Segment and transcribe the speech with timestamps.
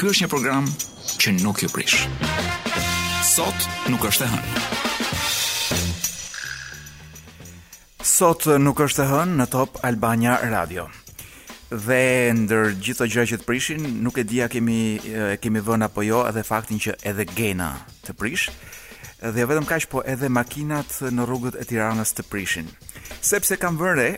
[0.00, 0.64] ky është një program
[1.20, 1.96] që nuk ju prish.
[3.28, 4.48] Sot nuk është e hënë.
[8.08, 10.86] Sot nuk është e hënë në Top Albania Radio.
[11.68, 16.00] Dhe ndër gjithë gjëra që të prishin, nuk e dia kemi e kemi vënë apo
[16.08, 17.68] jo edhe faktin që edhe Gena
[18.08, 18.48] të prish.
[19.20, 22.72] Dhe vetëm kaq po edhe makinat në rrugët e Tiranës të prishin.
[23.20, 24.08] Sepse kam vënë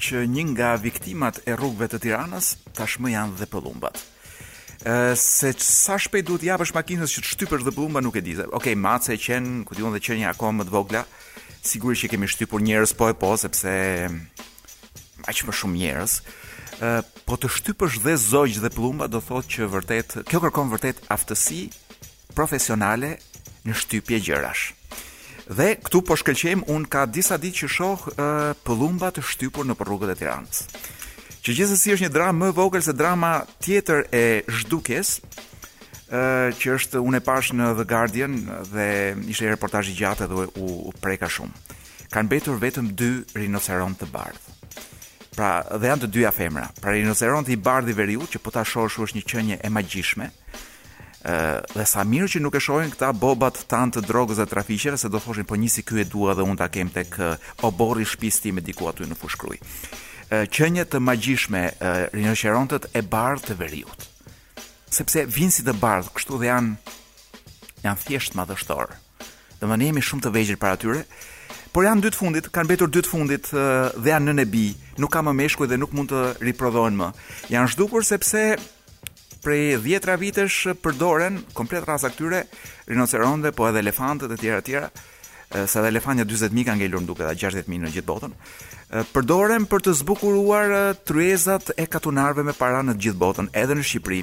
[0.00, 4.06] që një nga viktimat e rrugëve të Tiranës tashmë janë dhe pëllumbat
[5.18, 8.34] se sa shpejt duhet japësh makinës që të shtypësh dhe bllumba nuk e di.
[8.36, 11.00] Okej, okay, mace e qen, ku diun dhe qenja akoma më të vogla,
[11.66, 13.72] sigurisht që kemi shtypur njerëz po e po sepse
[15.26, 16.14] aq më shumë njerëz.
[16.78, 21.02] Ë, po të shtypësh dhe zogj dhe pllumba do thotë që vërtet kjo kërkon vërtet
[21.16, 21.64] aftësi
[22.36, 23.16] profesionale
[23.66, 24.68] në shtypje gjërash.
[25.46, 29.76] Dhe këtu po shkëlqejm un ka disa ditë që shoh uh, pllumba të shtypur në
[29.82, 30.62] rrugët e Tiranës
[31.46, 33.28] që gjithsesi është një dramë më vogël se drama
[33.62, 35.12] tjetër e zhdukjes,
[36.10, 36.22] ë
[36.58, 38.34] që është unë e pash në The Guardian
[38.72, 38.86] dhe
[39.30, 41.52] ishte një reportazh i gjatë dhe u preka shumë.
[42.10, 44.54] Kan mbetur vetëm dy rinoceron të bardhë.
[45.36, 46.66] Pra, dhe janë të dyja femra.
[46.80, 50.28] Pra rinoceronti i bardhë i veriu që po ta shohësh është një qënje e magjishme.
[51.26, 51.36] ë
[51.76, 55.08] dhe sa mirë që nuk e shohin këta bobat tan të drogës dhe trafiqeve se
[55.10, 57.18] do thoshin po nisi ky e dua dhe unë ta kem tek
[57.66, 59.58] oborri shtëpisë time diku aty në Fushkruj
[60.50, 61.60] qenje të magjishme
[62.12, 64.06] rinoqerontët e bardhë të veriut.
[64.90, 68.96] Sepse vinë si të bardhë, kështu dhe janë janë thjesht madhështor.
[69.60, 71.04] Do më ne jemi shumë të vegjër para tyre,
[71.72, 74.66] por janë dy të fundit, kanë betur dy të fundit dhe janë në nebi,
[74.98, 77.12] nuk ka më meshkuj dhe nuk mund të riprodhohen më.
[77.54, 78.42] Janë zhdukur sepse
[79.46, 82.42] prej dhjetra vitesh përdoren komplet rasa këtyre
[82.90, 85.15] rinoceronde, po edhe elefantët e tjera tjera, tjera
[85.52, 88.32] dhe edhe elefantja 40.000 kanë ngelur duke da 60.000 në gjithë botën.
[89.14, 90.74] Përdoren për të zbukuruar
[91.08, 94.20] tryezat e katunarëve me para në gjithë botën, edhe në Shqipëri.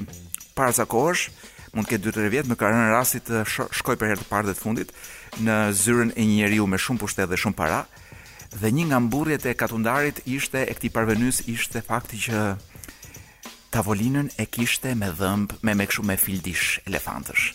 [0.56, 1.26] Para sa kohësh,
[1.74, 4.58] mund të ketë 2-3 vjet më kanë rastit të shkoj për herë të parë të
[4.60, 4.92] fundit
[5.44, 7.82] në zyrën e një njeriu me shumë pushtet dhe shumë para.
[8.54, 12.42] Dhe një nga mburjet e katundarit ishte e këtij parvenys ishte fakti që
[13.74, 17.50] tavolinën e kishte me dhëmb, me me kështu me fildish elefantësh.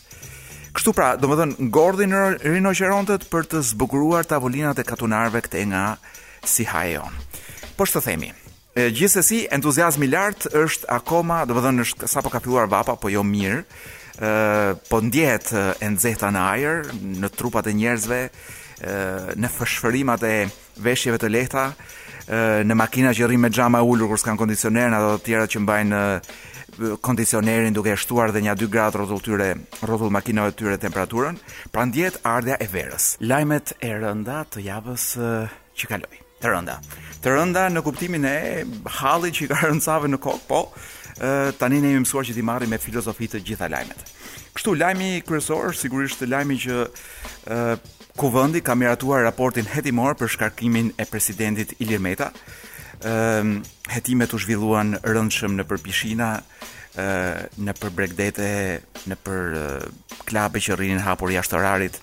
[0.76, 2.14] Kështu pra, do më dhënë, ngordhin
[2.46, 5.86] rinoqerontët për të zbukuruar tavolinat e katunarve këte nga
[6.46, 7.16] si hajon.
[7.78, 8.30] Po shtë themi,
[8.78, 13.10] gjithsesi entuziazmi i lartë është akoma, do të thonë është sapo ka filluar vapa, po
[13.14, 13.64] jo mirë.
[14.20, 15.48] ë po ndjehet
[15.82, 16.78] e nxehta në ajër,
[17.24, 20.36] në trupat e njerëzve, ë në fshfërimat e
[20.84, 21.64] veshjeve të lehta,
[22.68, 26.02] në makina që rrin me xhama ulur kur s'kan kondicioner, ato të tjera që mbajnë
[27.02, 29.48] kondicionerin duke shtuar dhe nja 2 gradë rrotull tyre,
[29.84, 31.40] rrotull makinave tyre temperaturën,
[31.74, 33.10] pra ndjet ardhja e verës.
[33.20, 35.10] Lajmet e rënda të javës
[35.80, 36.20] që kaloi.
[36.40, 36.78] Të rënda.
[37.20, 38.38] Të rënda në kuptimin e
[39.02, 40.62] hallit që ka rënë savë në kokë, po
[41.60, 44.04] tani ne jemi mësuar që ti marrim me filozofi të gjitha lajmet.
[44.56, 47.58] Kështu lajmi kryesor është sigurisht lajmi që e,
[48.20, 52.32] Kuvendi ka miratuar raportin hetimor për shkarkimin e presidentit Ilir Meta,
[53.04, 58.50] um, hetimet u zhvilluan rëndshëm në përpishina, ehm, ë në për bregdete,
[59.08, 59.60] në për
[60.30, 62.00] klabe që rrinin hapur jashtë orarit.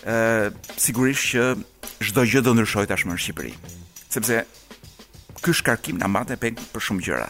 [0.03, 1.45] ë sigurisht që
[2.11, 3.53] çdo gjë do ndryshoj tashmë në Shqipëri.
[4.11, 4.41] Sepse
[5.41, 7.29] ky shkarkim na mbante peng për shumë gjëra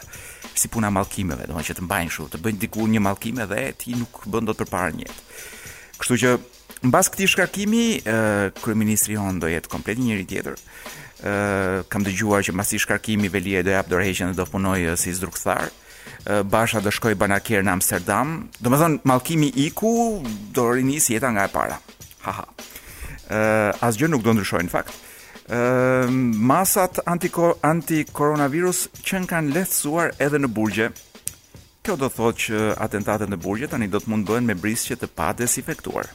[0.60, 3.94] si puna mallkimeve, domethënë që të mbajnë kështu, të bëjnë diku një mallkim edhe ti
[3.96, 5.40] nuk bën dot përpara një jetë.
[6.00, 6.32] Kështu që
[6.88, 7.82] mbas këtij shkarkimi,
[8.62, 10.56] kryeministri Hon do jetë komplet njëri tjetër.
[11.26, 11.34] Ë
[11.92, 15.68] kam dëgjuar që mbas i shkarkimi Velia do jap dorëheqjen dhe do punojë si zdrukthar.
[16.50, 18.48] Basha do shkoj banakier në Amsterdam.
[18.60, 20.22] malkimi mallkimi iku
[20.56, 21.76] do rinisë jeta nga e para.
[22.26, 22.44] Haha.
[23.30, 24.94] Ë asgjë nuk do ndryshojë në fakt.
[25.46, 30.88] Ehm, masat anti-coronavirus që në kanë lehtësuar edhe në burgje.
[31.86, 35.06] Kjo do thotë që atentatet në burgje tani do të mund bëhen me brisqe të
[35.14, 36.08] pa desifektuar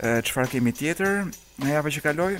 [0.00, 1.26] Çfarë kemi tjetër?
[1.60, 2.34] Në jave që kaloi,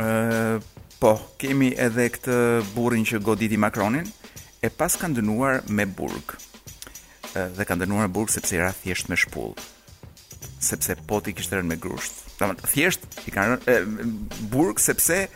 [0.00, 0.60] ë
[1.00, 1.10] po,
[1.40, 2.36] kemi edhe këtë
[2.72, 4.04] burrin që goditi Macronin
[4.64, 6.36] e pas kanë dënuar me burg.
[7.36, 9.52] Ë dhe kanë dënuar me burg sepse era thjesht me shpull.
[10.58, 12.31] Sepse poti kishte rënë me grusht
[12.66, 14.08] thjesht i kanë rënë
[14.50, 15.26] burg sepse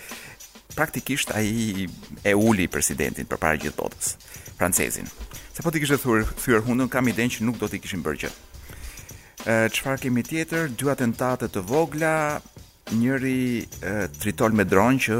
[0.77, 1.87] praktikisht ai
[2.27, 4.17] e uli presidentin përpara gjithë botës,
[4.59, 5.09] francezin.
[5.57, 8.23] Sa po ti kishte thur fyer hundën, kam idenë që nuk do të kishin bërë
[8.27, 8.33] gjë.
[9.47, 10.71] Ë çfarë kemi tjetër?
[10.77, 12.13] Dy atentate të vogla,
[12.93, 15.17] njëri e, tritol me dron që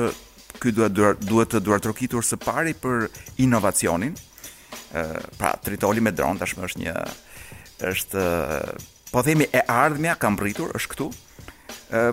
[0.63, 0.93] ky duhet
[1.27, 3.07] duhet të duart trokitur së pari për
[3.45, 4.17] inovacionin.
[4.93, 5.07] Ë
[5.41, 6.97] pra tritoli me dron tashmë është një
[7.93, 8.27] është
[9.13, 11.09] po themi e ardhmja ka mbritur, është këtu,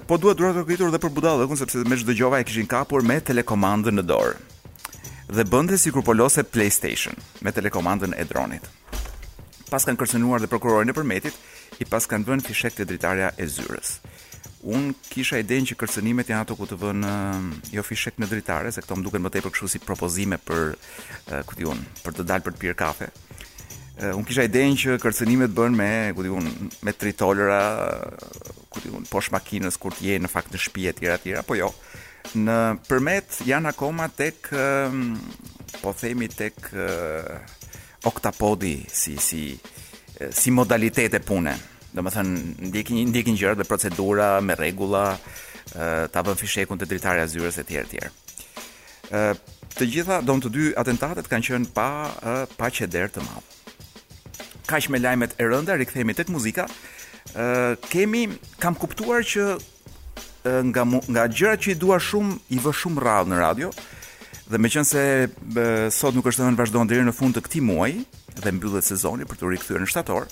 [0.07, 3.19] po duhet duratë të kujtur dhe për budallëkun sepse me çdo e kishin kapur me
[3.21, 4.35] telekomandën në dorë.
[5.33, 8.61] Dhe bënte sikur polose PlayStation me telekomandën e dronit.
[9.69, 11.33] Pas kanë kërcënuar dhe prokurorin e përmetit,
[11.81, 13.97] i pas kanë vënë fishek te dritarja e zyrës.
[14.63, 17.13] Un kisha idenë që kërcënimet janë ato ku të vënë
[17.73, 20.75] jo fishek në dritare, se këto më duken më tepër kështu si propozime për
[21.49, 23.09] ku diun, për të dalë për të pirë kafe.
[24.13, 26.47] Un kisha idenë që kërcënimet bën me ku diun,
[26.85, 27.59] me tritolëra
[28.83, 31.57] di un, posh makinës kur të je në fakt në shtëpi e tjera tjera, po
[31.57, 31.71] jo.
[32.35, 32.57] Në
[32.87, 34.47] përmet janë akoma tek
[35.81, 41.55] po themi tek eh, oktapodi si si eh, si modalitete pune.
[41.93, 42.29] Domethën
[42.71, 45.07] ndjekin ndjekin gjërat dhe procedura, me rregulla,
[45.75, 48.13] eh, ta bën fishekun te dritarja zyres e tjera tjera.
[49.13, 49.23] Ë
[49.73, 51.89] të gjitha dom të dy atentatet kanë qenë pa
[52.59, 53.45] pa çeder të madh.
[54.69, 56.67] Kaq me lajmet e rënda, rikthehemi tek muzika
[57.91, 58.27] kemi
[58.61, 59.55] kam kuptuar që
[60.43, 63.69] nga nga gjërat që i dua shumë i vë shumë rradh në radio
[64.51, 65.03] dhe me qënë se
[65.95, 67.93] sot nuk është të në vazhdojnë dhe në fund të këti muaj
[68.43, 70.27] dhe mbyllet sezoni për të rikthyer në shtator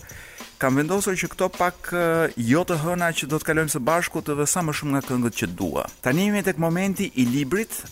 [0.62, 1.94] kam vendosur që këto pak
[2.36, 5.04] jo të hëna që do të kalojmë së bashku të dhe sa më shumë nga
[5.08, 7.88] këngët që dua tani jemi tek momenti i librit e,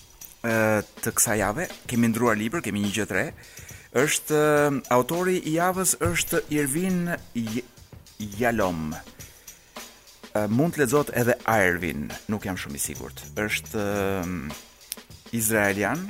[0.99, 3.25] të kësa jave kemi ndruar libër, kemi një gjëtre
[4.03, 4.43] është
[4.93, 7.01] autori i javës është Irvin
[8.19, 8.91] Jalom.
[10.35, 13.21] Uh, mund të lexohet edhe Arvin, nuk jam shumë i sigurt.
[13.39, 16.03] Është uh, izraelian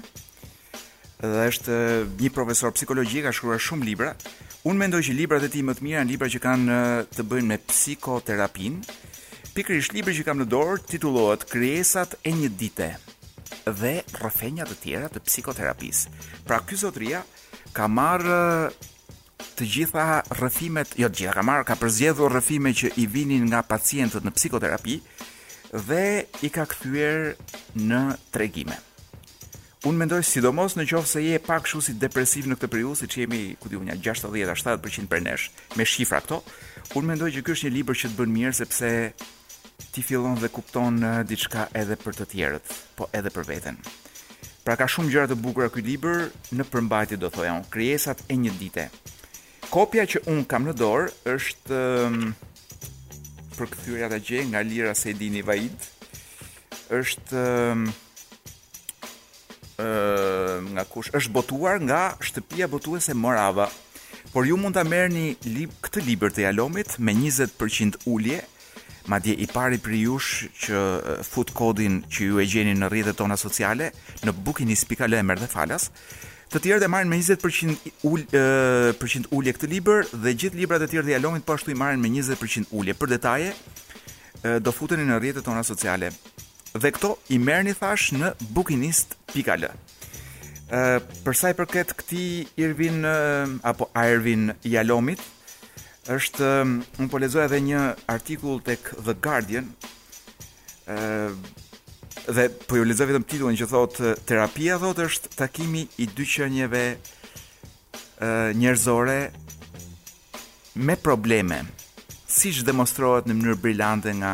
[1.22, 4.16] dhe është uh, një profesor psikologji, ka shkruar shumë libra.
[4.68, 7.26] Un mendoj që librat e tij më të mira janë libra që kanë uh, të
[7.32, 8.82] bëjnë me psikoterapin.
[9.56, 12.90] Pikërisht libri që kam në dorë titullohet Krijesat e një dite
[13.80, 16.10] dhe rrëfenja të tjera të psikoterapisë.
[16.50, 17.22] Pra ky zotria
[17.74, 18.72] ka marr
[19.60, 20.06] të gjitha
[20.38, 24.32] rrëfimet, jo të gjitha, ka marrë, ka përzgjedhur rrëfime që i vinin nga pacientët në
[24.38, 24.96] psikoterapi
[25.88, 26.04] dhe
[26.46, 27.34] i ka kthyer
[27.76, 28.00] në
[28.34, 28.78] tregime.
[29.88, 33.08] Unë mendoj sidomos në qofë se je pak shu si depresiv në këtë periud, si
[33.12, 36.40] që jemi, ku di unja, 60-70% për nesh, me shifra këto,
[37.00, 38.90] unë mendoj që kështë një liber që të bën mirë, sepse
[39.96, 43.80] ti fillon dhe kupton në diçka edhe për të tjerët, po edhe për veten.
[44.66, 46.28] Pra ka shumë gjëra të bukura ky libër
[46.60, 48.90] në përmbajtje do thoja unë, krijesat e një dite
[49.70, 52.20] kopja që un kam në dorë është ehm,
[53.56, 55.88] për kthyerja ta gjej nga Lira Sedini Vaid.
[56.96, 57.84] Është ehm,
[59.86, 63.70] ehm, nga kush është botuar nga shtëpia botuese Morava.
[64.34, 68.40] Por ju mund ta merrni lib këtë libër të Jalomit me 20% ulje,
[69.10, 70.82] madje i pari për jush që
[71.26, 73.90] fut kodin që ju e gjeni në rrjetet tona sociale
[74.26, 75.88] në bookingis.al mer dhe falas.
[76.50, 80.88] Të tjerët e marrin me 20% ul, uh, ulje këtë libër dhe gjithë librat e
[80.90, 82.96] tjerë të Jalomit po ashtu i marrin me 20% ulje.
[82.98, 86.10] Për detaje, uh, do futeni në rrjetet tona sociale.
[86.74, 89.68] Dhe këto i merrni thash në bookinist.al.
[89.70, 90.98] Uh,
[91.28, 95.22] për sa i përket këtij Irvin uh, apo Irvin Jalomit,
[96.10, 99.70] është um, unë po lexoja edhe një artikull tek The Guardian.
[100.90, 101.58] ë uh,
[102.28, 106.82] dhe po ju lexoj vetëm titullin që thotë terapia thot është takimi i dy qenieve
[108.60, 109.20] njerëzore
[110.90, 111.62] me probleme,
[112.30, 114.34] siç demonstrohet në mënyrë brillante nga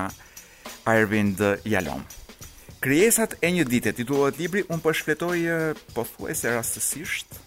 [0.90, 2.04] Arvind Yalom.
[2.86, 5.38] Krijesat e një dite, titullohet libri, un po shfletoj
[5.96, 7.45] pothuajse rastësisht, ë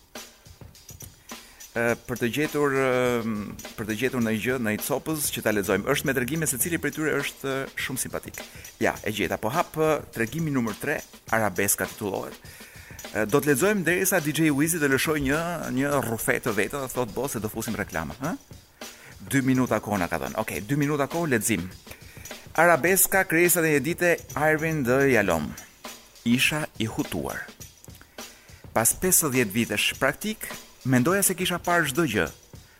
[1.74, 2.74] për të gjetur
[3.76, 5.86] për të gjetur ndonjë gjë në copës që ta lexojmë.
[5.92, 8.40] Është me tregime se cili prej tyre është shumë simpatik.
[8.82, 9.36] Ja, e gjeta.
[9.36, 9.76] Po hap
[10.14, 10.98] tregimin numër 3,
[11.36, 12.34] Arabeska titullohet.
[13.30, 15.42] Do të lexojmë derisa DJ Wizzy të lëshojë një
[15.76, 18.32] një rufet të vetë, thotë bos se do fusim reklamë, ha?
[19.30, 20.38] 2 minuta kohë na ka dhënë.
[20.40, 21.68] Okej, okay, 2 minuta kohë lexim.
[22.58, 25.52] Arabeska kresat e dite Arvin dhe Jalom.
[26.26, 27.44] Isha i hutuar.
[28.74, 30.48] Pas 50 vitesh praktik,
[30.88, 32.22] Mendoja se kisha parë çdo gjë,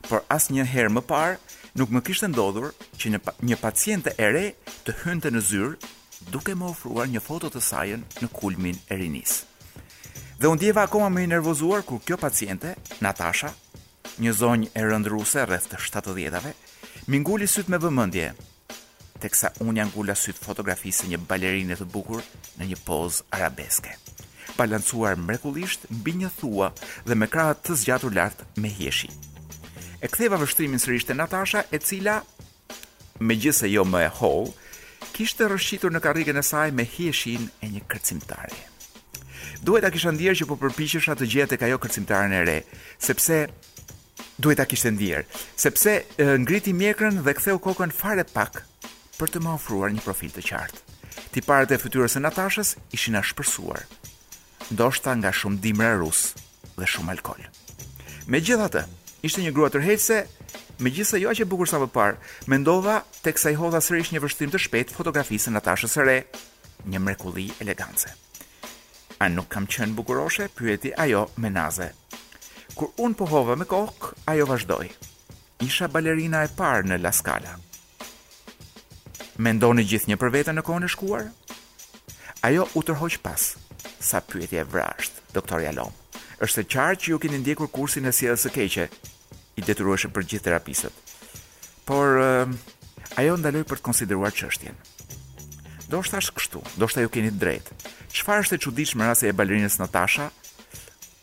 [0.09, 1.35] por asnjëherë më parë
[1.77, 3.11] nuk më kishte ndodhur që
[3.45, 4.45] një paciente e re
[4.87, 9.43] të hynte në zyrë duke më ofruar një foto të sajën në kulmin e rinisë.
[10.41, 12.73] Dhe u ndjeva akoma më i nervozuar kur kjo paciente,
[13.05, 13.51] Natasha,
[14.23, 16.55] një zonjë e rëndruse rreth të 70-ave,
[17.13, 18.31] mi nguli syt me vëmendje,
[19.21, 22.25] teksa unë janë ngula syt fotografisë një balerine të bukur
[22.57, 23.99] në një pozë arabeske
[24.59, 26.69] balancuar mrekullisht mbi një thua
[27.07, 29.09] dhe me krah të zgjatur lart me hieshi.
[30.03, 32.19] E ktheva vështrimin sërish te Natasha, e cila
[33.29, 34.51] megjithëse jo më e holl,
[35.15, 38.59] kishte rëshqitur në karrikën e saj me hieshin e një kërcimtari.
[39.67, 42.59] Duhet ta kisha ndier që po përpiqesha të gjeje tek ajo kërcimtarën e re,
[43.03, 43.39] sepse
[44.39, 45.25] duhet ta kishte ndier,
[45.59, 48.61] sepse e, ngriti mjekrën dhe ktheu kokën fare pak
[49.19, 50.85] për të më ofruar një profil të qartë.
[51.35, 53.83] Tiparet e fytyrës së Natashës ishin ashpërsuar,
[54.93, 56.35] shta nga shumë dimra rus
[56.77, 57.41] dhe shumë alkol.
[58.29, 58.83] Me gjitha të,
[59.23, 60.27] ishte një grua se,
[60.81, 64.13] me gjitha jo aqe bukur sa më parë, me ndodha të kësa i hodha sërish
[64.13, 66.23] një vështim të shpet fotografisë në Natasha Sëre,
[66.87, 68.09] një mrekulli elegance.
[69.21, 71.91] A nuk kam qenë bukuroshe, pyeti ajo me naze.
[72.79, 74.91] Kur unë pohova me kokë, ajo vazhdoj.
[75.67, 77.57] Isha balerina e parë në La Scala.
[79.39, 81.27] Mendoni gjithë një për vete në kohën e shkuar?
[82.47, 83.49] Ajo u tërhoq pas,
[84.01, 85.13] sa pyetje vrasht.
[85.35, 85.93] Doktor Jalom,
[86.43, 88.85] është e qartë që ju keni ndjekur kursin e sjelljes së keqe,
[89.59, 90.95] i detyrueshëm për gjithë terapistët.
[91.85, 94.79] Por uh, ajo ndaloi për të konsideruar çështjen.
[95.93, 97.79] Do shtash është kështu, do shtash ju keni të drejtë.
[98.17, 100.31] Qëfar është e qudish më rase e balerinës Natasha,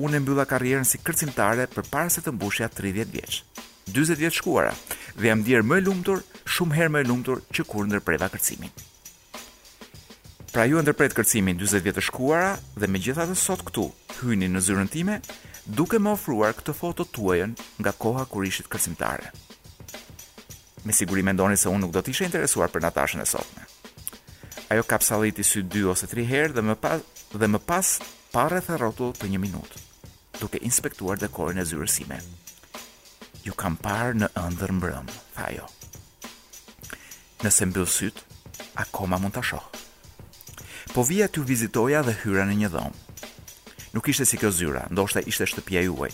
[0.03, 3.38] Unë e mbylla karrierën si kërcimtare për parë se të mbushja 30 vjeqë.
[3.96, 4.74] 20 vjeqë shkuara
[5.15, 6.20] dhe jam dirë më lumëtur,
[6.51, 8.74] shumë herë më lumëtur që kur ndërpreva kërcimin.
[10.56, 13.90] Pra ju ndërpret kërcimin 40 vjetë shkuara dhe me gjitha dhe sot këtu,
[14.22, 15.18] hyni në zyrën time,
[15.68, 19.34] duke më ofruar këtë foto tuajën nga koha kur ishit kërcimtare.
[20.88, 23.66] Me siguri me ndoni se unë nuk do t'ishe interesuar për Natashën e sotme.
[24.72, 27.04] Ajo kapsaliti sy 2 ose 3 herë dhe më pas,
[27.36, 27.90] dhe më pas
[28.32, 29.80] pare thë rotu për një minutë,
[30.40, 32.22] duke inspektuar dekorin e zyrësime.
[33.44, 34.72] Ju kam parë në ëndër
[35.36, 35.68] tha jo.
[37.44, 38.22] Nëse mbyllë sytë,
[38.88, 39.84] akoma mund t'a shohë
[40.96, 43.00] po vija t'ju vizitoja dhe hyra në një dhomë.
[43.98, 46.14] Nuk ishte si kjo zyra, ndoshta ishte shtëpia juaj.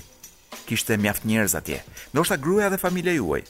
[0.65, 1.77] Kishte mjaft njerëz atje,
[2.15, 3.43] ndoshta gruaja dhe familja juaj.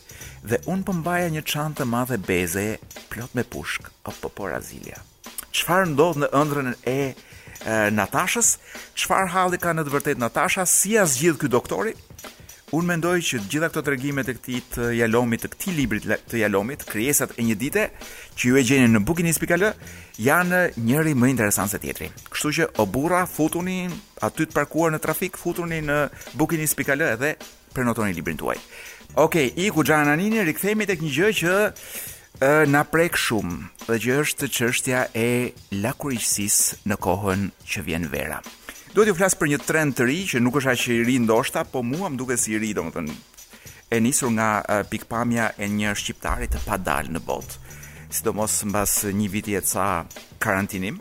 [0.44, 2.66] Dhe un po mbaja një çantë të madhe beze
[3.14, 5.00] plot me pushk, apo po Brazilia.
[5.00, 8.58] Po, Çfarë ndodh në ëndrrën e, e Natashës?
[9.00, 10.68] Çfarë halli ka në të vërtetë Natasha?
[10.68, 11.96] Si as gjithë ky doktori?
[12.72, 16.86] Unë mendoj që gjitha këto tregime të këtij të Jalomit, të këtij libri të Jalomit,
[16.88, 17.84] krijesat e një dite
[18.40, 19.66] që ju e gjeni në bukinis.al
[20.24, 22.08] janë njëri më interesant se tjetri.
[22.32, 23.90] Kështu që o burra futuni
[24.24, 26.00] aty të parkuar në trafik, futuni në
[26.40, 27.34] bukinis.al dhe
[27.76, 28.56] prenotoni librin tuaj.
[29.20, 34.18] Okej, okay, iku anini, rikthehemi tek një gjë që e, na prek shumë, dhe që
[34.24, 35.52] është çështja e
[35.84, 38.40] lakuriqësisë në kohën që vjen vera.
[38.94, 41.62] Duhet ju flas për një trend të ri që nuk është aq i ri ndoshta,
[41.64, 43.14] po mua më duket si i ri, domethënë
[43.96, 47.60] e nisur nga uh, pikpamja e një shqiptari të padal në botë,
[48.18, 49.86] sidomos mbas një viti e ca
[50.44, 50.98] karantinim.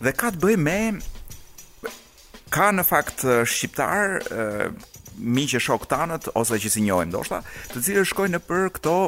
[0.00, 6.72] Dhe ka të bëjë me ka në fakt shqiptar uh, miq e shoktanët ose që
[6.76, 7.40] si njohim ndoshta,
[7.72, 8.98] të cilët shkojnë në për këto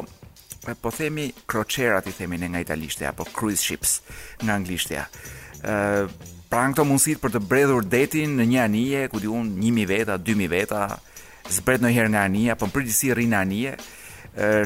[0.81, 3.99] po themi crocerat i themin ne nga italishtja apo cruise ships
[4.41, 5.05] në anglishtja.
[5.65, 9.89] ë pranë këto mundësit për të bredhur detin në një anije, ku di unë, 1.000
[9.89, 10.81] veta, 2.000 veta,
[11.53, 13.75] zbret në herë nga anija, për po përgjësi rinë anije,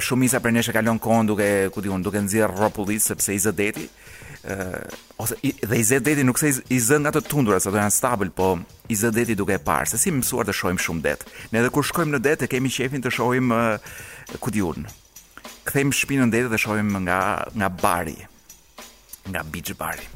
[0.04, 3.88] shumisa për neshe kalon kohën duke, ku di unë, duke nëzirë ropullit, sepse i zëdeti,
[3.90, 7.72] deti, ose i, dhe i zë deti nuk se i zën nga të tundura se
[7.72, 8.54] do janë stabil, po
[8.92, 11.20] i zë deti duke e parë, se si mësuar të shohim shumë det.
[11.52, 13.52] Ne edhe kur shkojmë në det e kemi qefin të shohim
[14.44, 14.88] ku diun.
[15.68, 17.20] Kthejmë shpinën në det dhe shohim nga
[17.56, 18.16] nga bari,
[19.32, 20.08] nga beach bari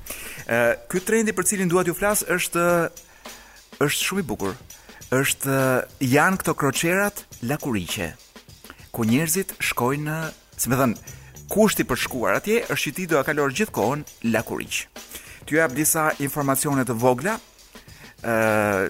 [0.88, 2.62] ky trendi për cilin dua t'ju flas është
[3.84, 4.54] është shumë i bukur.
[5.18, 5.58] Është
[6.04, 8.12] janë këto kroçerat lakuriqe
[8.96, 10.16] ku njerëzit shkojnë,
[10.58, 10.94] si më thën,
[11.52, 14.82] kushti për shkuar atje është që ti do ta kalosh gjithkohon lakuriq.
[15.48, 17.38] Ty jap disa informacione të vogla.
[18.18, 18.90] ë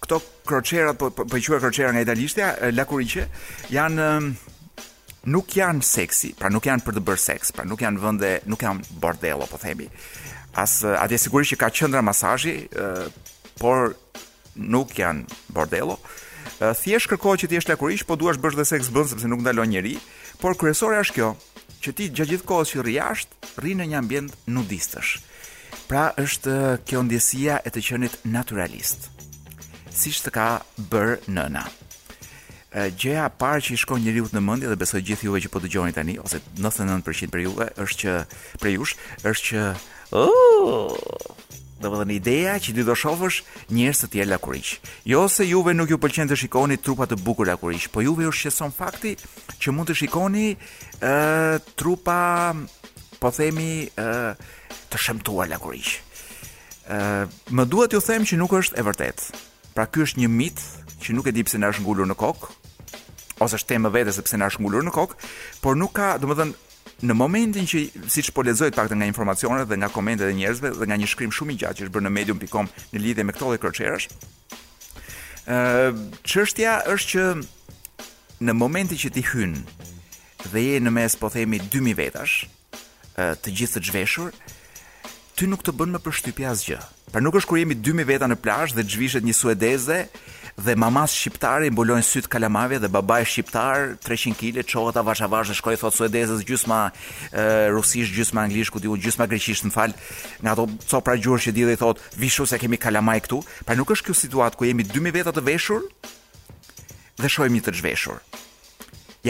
[0.00, 3.26] këto kroçerat po po, po quhet kroçera nga italishtja, lakuriqe,
[3.72, 4.08] janë
[5.28, 8.62] nuk janë seksi, pra nuk janë për të bërë seks, pra nuk janë vende, nuk
[8.62, 9.90] janë bordello, po themi
[10.54, 13.94] as eh, atje sigurisht që ka qendra masazhi, eh, por
[14.56, 15.98] nuk janë bordello.
[16.60, 19.44] Eh, thjesht kërkohet që ti jesh lakurish, po duash bësh dhe seks bën sepse nuk
[19.44, 19.98] ndalon njerëj,
[20.40, 21.32] por kryesore është kjo,
[21.80, 25.18] që ti gjatë gjithë kohës që rri jashtë, rri në një ambient nudistësh.
[25.88, 29.08] Pra është kjo ndjesia e të qenit naturalist.
[29.90, 30.48] Siç të ka
[30.92, 31.64] bër nëna.
[32.70, 35.58] Gjëja e parë që i shkon njeriu në mendje dhe besoj gjithë juve që po
[35.64, 38.12] dëgjoni tani ose 99% për juve është që
[38.62, 38.92] për jush
[39.26, 39.62] është që
[40.10, 43.38] Dhe më dhënë ideja që ti do shofësh
[43.72, 44.72] njërës të tjerë lakurish.
[45.08, 48.32] Jo se juve nuk ju pëlqen të shikoni trupat të bukur lakurish, po juve ju
[48.34, 49.14] shqeson fakti
[49.60, 52.52] që mund të shikoni uh, trupa,
[53.22, 54.34] po themi, uh,
[54.90, 56.00] të shëmtuar lakurish.
[56.90, 57.24] Uh,
[57.54, 59.28] më duhet ju them që nuk është e vërtet.
[59.76, 60.60] Pra kjo është një mit
[61.00, 62.50] që nuk e di pse në është ngullur në kokë,
[63.40, 65.16] ose është tema vete sepse na është ngullur në kokë,
[65.64, 66.66] por nuk ka, domethënë, më dhënë,
[67.02, 67.80] në momentin që
[68.12, 71.32] siç po lexoj pak nga informacionet dhe nga komentet e njerëzve dhe nga një shkrim
[71.32, 74.08] shumë i gjatë që është bërë në medium.com në lidhje me këto lloj kërcërash,
[75.48, 75.60] ë
[76.28, 77.24] çështja është që
[78.48, 79.56] në momentin që ti hyn
[80.52, 82.38] dhe je në mes po themi 2000 vetash,
[83.16, 84.34] të gjithë të zhveshur,
[85.36, 86.80] ty nuk të bën më përshtypje asgjë.
[87.10, 90.04] Pra nuk është kur jemi 2000 veta në plazh dhe zhvishet një suedeze
[90.64, 95.76] dhe mamas shqiptare mbulojnë syt kalamave dhe babai shqiptar 300 kg çohet avash dhe shkoi
[95.80, 96.78] thot suedezës gjysma
[97.32, 99.94] e, rusisht gjysma anglisht ku diu gjysma greqisht më fal
[100.44, 103.92] nga ato copra gjurë që di dhe thot vishu se kemi kalamaj këtu pra nuk
[103.94, 105.86] është kjo situatë ku jemi 2000 veta të veshur
[107.22, 108.20] dhe shohim një të zhveshur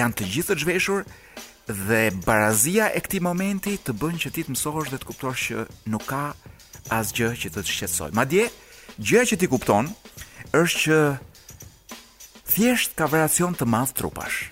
[0.00, 1.04] janë të gjithë të zhveshur
[1.86, 5.66] dhe barazia e këtij momenti të bën që ti të mësohesh dhe të kuptosh që
[5.94, 6.24] nuk ka
[6.98, 8.48] asgjë që të të shqetësoj madje
[8.98, 9.92] gjëja që ti kupton
[10.52, 10.98] është që
[12.50, 14.48] thjesht ka variacion të madh trupash.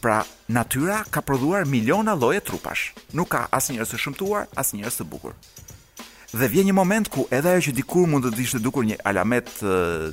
[0.00, 2.90] Pra, natyra ka prodhuar miliona lloje trupash.
[3.14, 5.34] Nuk ka asnjërs të shëmtuar, asnjërs të bukur.
[6.32, 9.50] Dhe vjen një moment ku edhe ajo që dikur mund të dishte dukur një alamet
[9.62, 10.12] e,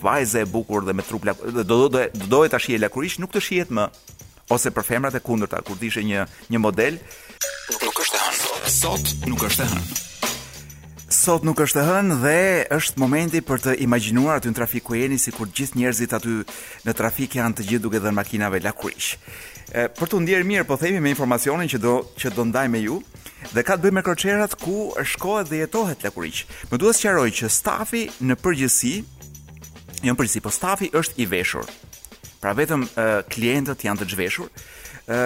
[0.00, 1.40] vajze e bukur dhe me trup lak...
[1.40, 3.84] dhe do do do dohet tash lakurish nuk të shihet më
[4.56, 6.96] ose për femrat e kundërta kur dishe një një model
[7.84, 10.12] nuk është e hënë sot nuk është e hënë
[11.24, 12.38] sot nuk është e hënë dhe
[12.76, 16.34] është momenti për të imagjinuar aty në trafik ku jeni sikur gjithë njerëzit aty
[16.84, 19.10] në trafik janë të gjithë duke dhënë makinave lakurish.
[19.96, 22.98] për të ndjerë mirë, po themi me informacionin që do që do ndaj me ju
[23.54, 26.44] dhe ka të bëjë me kërçerat ku shkohet dhe jetohet lakurish.
[26.68, 28.94] Më duhet të sqaroj që stafi në përgjithësi
[30.04, 31.64] jo në përgjithësi, po stafi është i veshur.
[32.42, 32.84] Pra vetëm
[33.32, 34.48] klientët janë të zhveshur.
[35.08, 35.20] E,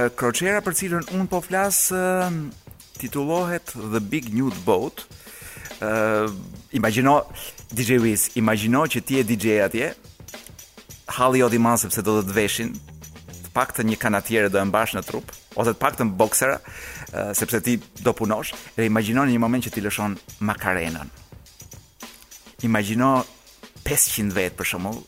[0.63, 2.31] për cilën unë po flasë
[3.03, 5.03] titullohet The Big Nude Boat,
[6.73, 7.23] imagjino
[7.75, 9.93] DJ Wiz, imagjino që ti je DJ atje.
[11.07, 12.73] Halli odi man sepse do të të veshin.
[12.75, 17.59] Të paktën një kanatiere do e mbash në trup ose të paktën boksera uh, sepse
[17.67, 20.13] ti do punosh dhe imagjino një moment që ti lëshon
[20.47, 21.09] Makarenën.
[22.67, 23.09] Imagjino
[23.89, 25.03] 500 vet për shembull,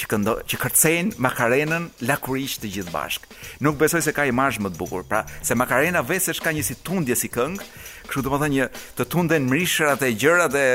[0.00, 3.26] që këndo, që kërcejnë makarenën lakurisht të gjithë bashk.
[3.64, 6.76] Nuk besoj se ka imazh më të bukur, pra se makarena vetësh ka një si
[6.86, 7.70] tundje si këngë,
[8.10, 8.66] kështu do të thonë një
[8.98, 10.70] të tunden mrishrat e gjërat e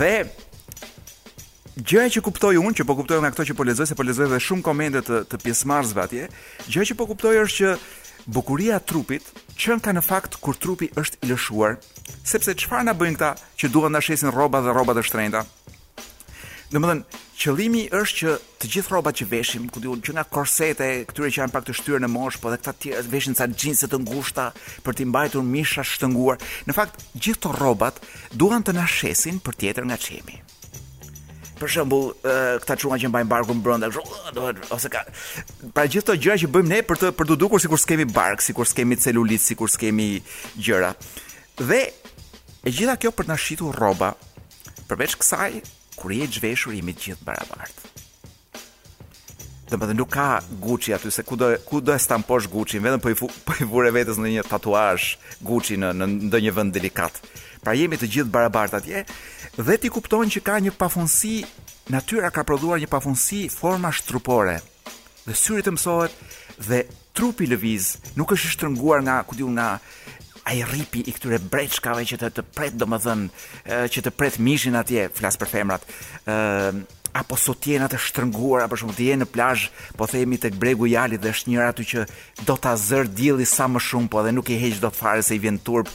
[0.00, 0.12] dhe
[1.72, 4.26] Gjëja që kuptoj unë, që po kuptoj nga këto që po lexoj, se po lexoj
[4.28, 6.26] dhe shumë komente të, të pjesëmarrësve atje,
[6.66, 7.70] gjëja që po kuptoj është që
[8.36, 9.30] bukuria e trupit
[9.62, 11.78] në ka në fakt kur trupi është lëshuar,
[12.28, 15.46] sepse çfarë na bëjnë këta që duan na shesin rroba dhe rroba të shtrenjta,
[16.72, 20.22] Në më thënë, qëllimi është që të gjithë rrobat që veshim, ku diun që nga
[20.32, 23.36] korsete, këtyre që janë pak të shtyrë në mosh, po edhe këta të tjera veshin
[23.36, 24.46] ca xhinse të ngushta
[24.86, 26.40] për të mbajtur mishra shtënguar.
[26.70, 28.00] Në fakt, gjithë të rrobat
[28.40, 30.40] duan të na shesin për tjetër nga qemi.
[31.60, 32.08] Për shembull,
[32.64, 35.04] këta çuna që mbajnë barkun brenda, kështu, do ose ka.
[35.76, 38.40] Pra gjithë këto gjëra që bëjmë ne për të për të dukur sikur skemi bark,
[38.42, 40.08] sikur skemi celulit, sikur skemi
[40.56, 40.94] gjëra.
[41.60, 41.84] Dhe
[42.64, 44.14] e gjitha kjo për të na shitur rroba
[44.90, 45.52] përveç kësaj
[45.96, 47.84] kur je zhveshur jemi të gjithë barabart.
[49.70, 50.26] Dhe më dhe nuk ka
[50.60, 53.56] Gucci aty se ku do, ku do e stamposh Gucci, vetëm për po i, po
[53.60, 55.16] i vure vetës në një tatuash
[55.48, 57.20] Gucci në, në, ndonjë një vënd delikat.
[57.64, 59.04] Pra jemi të gjithë barabart atje
[59.56, 61.42] dhe ti kupton që ka një pafunsi,
[61.92, 64.58] natyra ka produar një pafunsi forma shtrupore
[65.24, 66.84] dhe syrit të mësohet dhe
[67.16, 69.76] trupi lëviz nuk është shtrënguar nga, ku diu, nga,
[70.48, 73.26] ai ripi i këtyre breçkave që të, të pret domethën
[73.92, 75.84] që të pret mishin atje flas për femrat
[76.26, 79.66] ë apo sot jena të shtrënguara për shumë të jenë në plazh,
[80.00, 82.04] po themi tek bregu i Alit dhe është njëra aty që
[82.48, 85.36] do ta zër dielli sa më shumë, po dhe nuk i heq dot fare se
[85.36, 85.90] i vjen turp,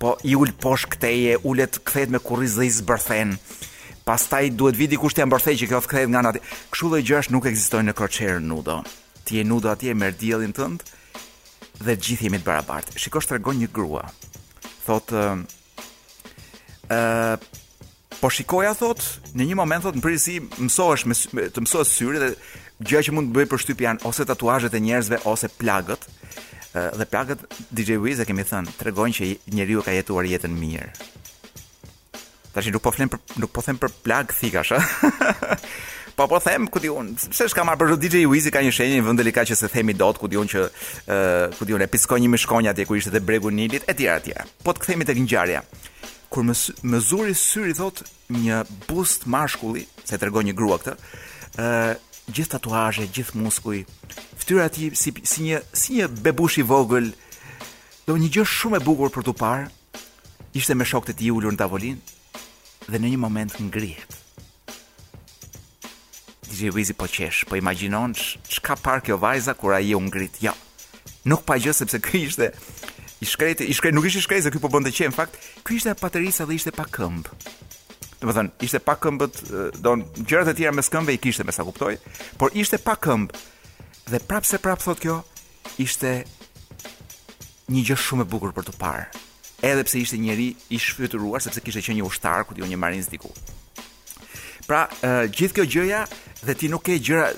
[0.00, 3.36] po i ul poshtë kteje, ulet kthehet me kurriz dhe i zbërthen.
[4.08, 6.40] Pastaj duhet vidi kush t'ia mbërthej që kjo kthehet nga aty.
[6.72, 8.80] Kështu lloj gjësh nuk ekzistojnë në Crocher Nudo.
[9.28, 10.82] Ti je nudo atje merr diellin tënd,
[11.86, 12.96] dhe gjithë jemi të barabartë.
[13.02, 14.04] Shikosh shtë regon një grua.
[14.86, 15.42] Thot, ë,
[16.92, 17.36] uh,
[18.18, 19.02] po shikoja, thot,
[19.36, 22.20] në një moment, thot, në përri të mësoesh syri,
[22.80, 26.06] dhe gjë që mund të bëjë për shtyp janë ose tatuajet e njerëzve, ose plagët,
[26.18, 30.54] uh, dhe plagët, DJ Wiz e kemi thënë, të që njeri u ka jetuar jetën
[30.62, 30.90] mirë.
[32.52, 32.92] Tashi, nuk po,
[33.56, 35.56] po them për plagë thikash, ha?
[36.22, 39.06] po po them ku diun, pse s'ka marrë për DJ Wizi ka një shenjë në
[39.08, 42.30] vend delikat që se themi dot ku diun që uh, ku diun e piskon një
[42.30, 44.30] mishkonjë atje ku ishte te bregu Nilit etj etj.
[44.62, 45.64] Po të kthehemi tek ngjarja.
[46.30, 46.54] Kur më,
[46.94, 50.94] më zuri syri thot një bust mashkulli, se tregon një grua këtë,
[51.58, 53.82] ë uh, gjithë tatuazhe, gjithë muskuj,
[54.40, 57.10] fytyra e si si një si një bebush i vogël,
[58.06, 59.68] do një gjë shumë e bukur për tu parë.
[60.54, 64.21] Ishte me shokët e tij ulur në tavolinë dhe në një moment ngrihet
[66.52, 68.12] ishi rizi po qesh, po imaginon
[68.48, 70.36] çka par kjo vajza kur ai u ngrit.
[70.44, 70.52] Jo.
[71.24, 72.50] Nuk pa gjë sepse ky ishte
[73.22, 75.78] i shkretë, i shkretë, nuk ishte i shkretë, ky po bënte qe në fakt, ky
[75.78, 77.38] ishte e paterisa dhe ishte pa këmbë.
[78.22, 79.28] Domethën, ishte pa këmbë,
[79.82, 81.94] don gjërat e tjera me këmbëve, i kishte me sa kuptoj,
[82.42, 83.40] por ishte pa këmbë.
[84.12, 85.20] Dhe prapse prap thot kjo,
[85.82, 86.18] ishte
[87.72, 89.08] një gjë shumë e bukur për të parë
[89.62, 93.06] edhe pse ishte njëri i shfytyruar sepse kishte qenë një ushtar ku diu një marinz
[93.06, 93.28] diku.
[94.66, 94.86] Pra,
[95.34, 96.04] gjithë kjo gjëja
[96.44, 97.32] dhe ti nuk ke gjëra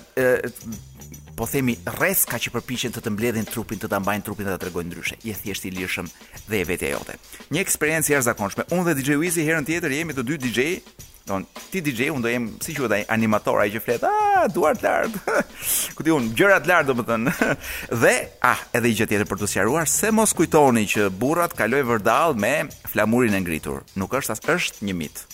[1.34, 4.60] po themi rreska që përpiqen të të mbledhin trupin, të ta mbajnë trupin dhe ta
[4.66, 5.16] tregojnë ndryshe.
[5.26, 6.06] Je thjesht i lirshëm
[6.50, 7.16] dhe e vetja jote.
[7.50, 8.66] Një eksperiencë e jashtëzakonshme.
[8.76, 10.66] Unë dhe DJ Wizi herën tjetër jemi të dy DJ,
[11.26, 11.42] don,
[11.74, 15.18] ti DJ unë do jem si quhet ai animator ai që flet, ah, duart lart.
[15.98, 17.34] Ku ti unë gjëra të lart domethënë.
[18.04, 18.14] Dhe
[18.46, 22.38] ah, edhe një gjë tjetër për të sqaruar, se mos kujtoni që burrat kalojnë vërdall
[22.44, 22.54] me
[22.94, 23.82] flamurin e ngritur.
[23.98, 25.26] Nuk është as është një mit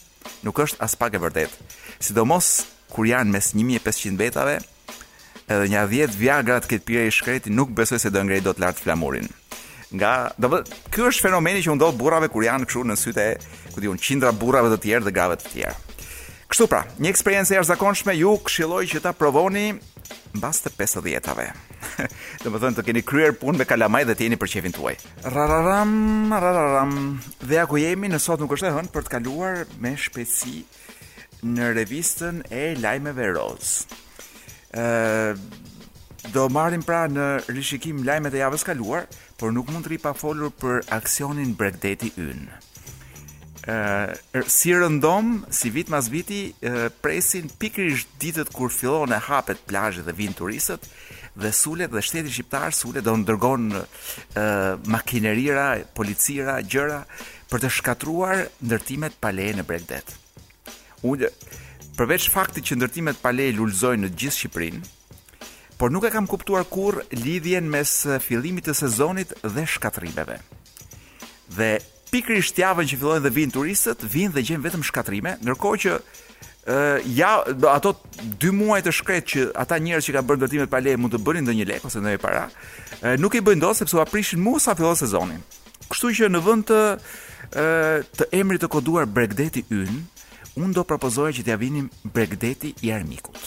[0.46, 1.56] nuk është as pak e vërtet.
[2.02, 2.50] Sidomos
[2.90, 4.58] kur janë mes 1500 betave,
[5.50, 8.54] edhe një 10 viagra të këtë pire i shkreti nuk besoj se do ngrej do
[8.56, 9.28] të lartë flamurin.
[9.90, 10.60] Nga, do bë,
[10.94, 13.26] kjo është fenomeni që ndodhë burave kur janë këshu në syte,
[13.74, 15.80] ku ju në qindra burave të tjerë dhe grave të tjerë.
[16.50, 19.68] Kështu pra, një eksperiencë e jashtëzakonshme ju këshilloj që ta provoni
[20.38, 21.48] bastë të 50-tave.
[22.44, 24.94] Do të thonë të keni kryer punë me kalamaj dhe të jeni për çefin tuaj.
[25.34, 25.94] Rararam,
[26.32, 26.94] rararam.
[27.42, 30.62] Dhe ajo jemi në sot nuk është e hënë për të kaluar me shpejtësi
[31.50, 33.74] në revistën e lajmeve Roz.
[34.76, 35.36] Ë
[36.34, 39.06] do marrim pra në rishikim lajmet e javës kaluar,
[39.40, 42.42] por nuk mund të ri pa folur për aksionin Bregdeti Yn.
[43.70, 46.50] Ë si rëndom, si vit mas viti,
[47.04, 50.84] presin pikërisht ditët kur fillon e hapet plazhet dhe vin turistët
[51.34, 57.02] dhe sulet dhe shteti shqiptar sulet do ndërgon uh, makinerira, policira, gjëra
[57.50, 60.12] për të shkatruar ndërtimet pa leje në Bregdet.
[61.06, 61.30] Unë
[61.98, 64.82] përveç faktit që ndërtimet pa leje lulzojnë në gjithë Shqipërinë,
[65.80, 67.90] por nuk e kam kuptuar kur lidhjen mes
[68.20, 70.36] fillimit të sezonit dhe shkatrimeve.
[71.56, 71.70] Dhe
[72.12, 75.94] pikërisht javën që fillojnë dhe vinë turistët, vinë dhe gjenë vetëm shkatrime, nërko që
[76.70, 77.38] uh, ja
[77.72, 77.92] ato
[78.40, 81.20] dy muaj të shkret që ata njerëz që kanë bërë ndërtimet pa leje mund të
[81.26, 82.44] bënin ndonjë lek ose ndonjë para,
[83.00, 85.40] uh, nuk i bëjnë dot sepse u aprishin mua sa fillon sezoni.
[85.90, 90.02] Kështu që në vend të uh, të emrit të koduar Bregdeti Yn,
[90.60, 93.38] unë do propozoja që t'ja vinim Bregdeti i Armikut.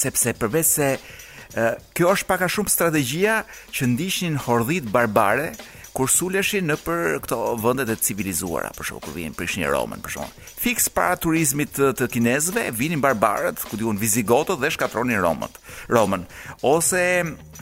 [0.00, 3.42] Sepse përveç se uh, kjo është pak a shumë strategjia
[3.76, 5.52] që ndiqnin hordhit barbare,
[5.96, 10.02] kur suleshi në për këto vëndet e civilizuara, për shumë, kur vinë prishin e Romën,
[10.04, 10.46] për shumë.
[10.62, 15.54] Fix para turizmit të, të kinezve, vinin barbarët, ku diun vizigotët dhe shkatronin Romën.
[15.90, 16.24] Romën.
[16.70, 17.02] Ose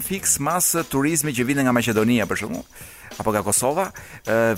[0.09, 2.63] fix mas turizmi që vinë nga Macedonia, për shumë,
[3.19, 3.89] apo nga Kosova,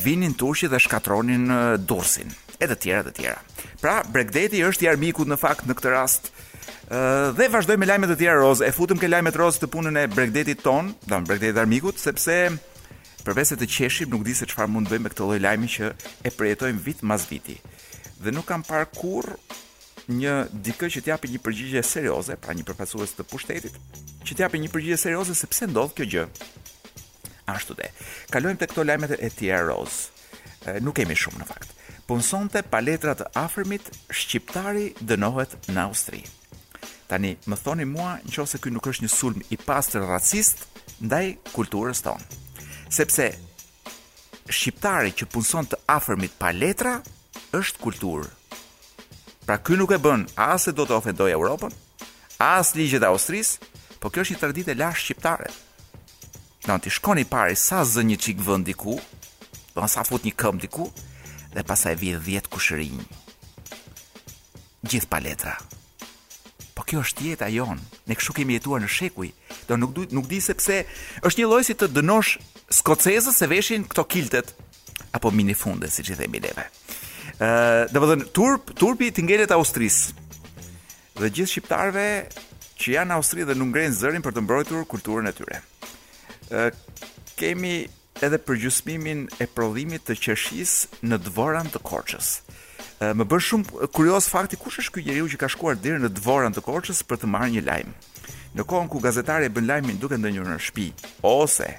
[0.02, 1.46] vinin turshi dhe shkatronin
[1.86, 3.40] Dursin, e të tjera, të tjera.
[3.80, 6.32] Pra, bregdeti është i armikut në fakt në këtë rast,
[6.90, 8.64] dhe vazhdojmë me lajmet e tjera roz.
[8.66, 12.50] E futëm ke të roz të punën e bregdetit ton, dam bregdetit armikut, sepse
[13.24, 15.88] Përveç se të qeshim, nuk di se çfarë mund bëjmë me këtë lloj lajmi që
[16.26, 17.56] e përjetojmë vit pas viti.
[18.22, 19.34] Dhe nuk kam parë kurr
[20.08, 23.76] një dikë që t'japi një përgjigje serioze, pra një përfaqësues të pushtetit,
[24.24, 26.24] që t'japi një përgjigje serioze se pse ndodh kjo gjë.
[27.52, 27.90] Ashtu dhe.
[28.32, 30.00] Kalojmë të këto lajmet e tjera roz.
[30.80, 31.76] Nuk kemi shumë në fakt.
[32.08, 36.24] Punsonte paletrat të afërmit, shqiptari dënohet në Austri.
[37.10, 40.70] Tani, më thoni mua, nëse ky nuk është një sulm i pastër racist
[41.04, 41.24] ndaj
[41.56, 42.40] kulturës tonë
[42.90, 43.26] sepse
[44.50, 46.96] shqiptari që punson të afërmit pa letra
[47.54, 48.28] është kulturë.
[49.46, 51.72] Pra ky nuk e bën as se do të ofendoj Europën,
[52.42, 53.58] as ligjet e Austrisë,
[54.00, 55.50] po kjo është një traditë e lashtë shqiptare.
[56.66, 58.98] Do të shkoni parë sa zë një çik vend diku,
[59.74, 60.86] do po sa fut një këmbë diku
[61.54, 63.00] dhe pastaj vi 10 kushërinj.
[64.90, 65.54] Gjithë pa letra.
[66.74, 67.80] Po kjo është jeta jon.
[68.08, 69.30] Ne kështu kemi jetuar në shekuj,
[69.68, 70.80] do nuk duhet nuk di se pse
[71.26, 72.38] është një lloj si të dënosh
[72.70, 74.52] skocezës se veshin këto kiltet
[75.14, 76.68] apo mini funde siç i themi neve.
[77.40, 80.12] Ë, uh, domethënë turp, turpi të ngelet Austrisë.
[81.20, 82.04] Dhe gjithë shqiptarve
[82.80, 85.58] që janë në Austri dhe nuk ngrenë zërin për të mbrojtur kulturën e tyre.
[85.60, 87.04] Ë, uh,
[87.40, 87.74] kemi
[88.22, 90.76] edhe përgjysmimin e prodhimit të qershis
[91.10, 92.36] në dvoran të korqës.
[93.00, 96.52] Më bërë shumë kurios fakti kush është ky njeriu që ka shkuar deri në dvoran
[96.52, 97.94] të korqës për të marrë një lajmë.
[98.58, 100.86] Në kohën ku gazetarë e bën lajmin duke ndënjur në shtëpi
[101.24, 101.70] ose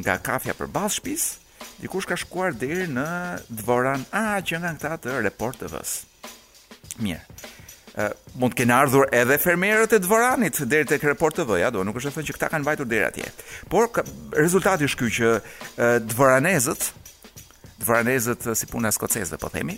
[0.00, 1.24] nga kafja për bas shpis,
[1.82, 3.04] dikush ka shkuar deri në
[3.52, 5.96] dvoran A që nga këta të report të vës.
[7.00, 7.50] Mirë.
[7.92, 11.68] Ë, uh, mund të kenë ardhur edhe fermerët e dvoranit deri tek report të ja,
[11.74, 13.32] do nuk është e thënë që këta kanë vajtur deri atje.
[13.68, 15.42] Por ka, rezultati është ky që uh,
[16.08, 16.88] dvoranezët
[17.82, 19.74] dvoranezët si puna skocezëve po themi,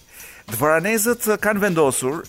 [0.53, 2.21] dvoranezët kanë vendosur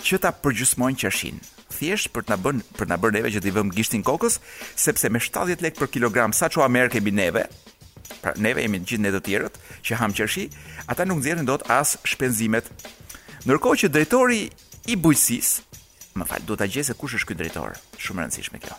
[0.00, 1.42] që ta përgjysmojnë qershin
[1.74, 4.38] thjesht për të na bën për të na bën neve që t'i vëmë gishtin kokës,
[4.78, 7.44] sepse me 70 lekë për kilogram sa çu Amerikë mbi neve,
[8.22, 10.48] pra neve jemi gjithë ne të tjerët që ham qershi,
[10.90, 12.68] ata nuk nxjerrin dot as shpenzimet.
[13.46, 14.40] Ndërkohë që drejtori
[14.92, 15.68] i bujqësisë,
[16.18, 17.78] më fal, duhet ta gjej se kush është ky drejtor.
[18.02, 18.76] Shumë e rëndësishme kjo.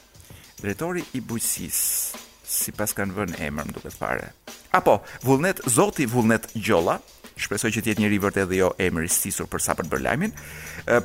[0.62, 4.32] Drejtori i bujqësisë, sipas kanë vënë emër, më duhet fare.
[4.77, 6.99] Apo, Vullnet Zoti Vullnet Gjolla,
[7.45, 9.93] shpresoj që të jetë njëri vërtet dhe jo emri i sisur për sa për të
[9.95, 10.34] bërë lajmin.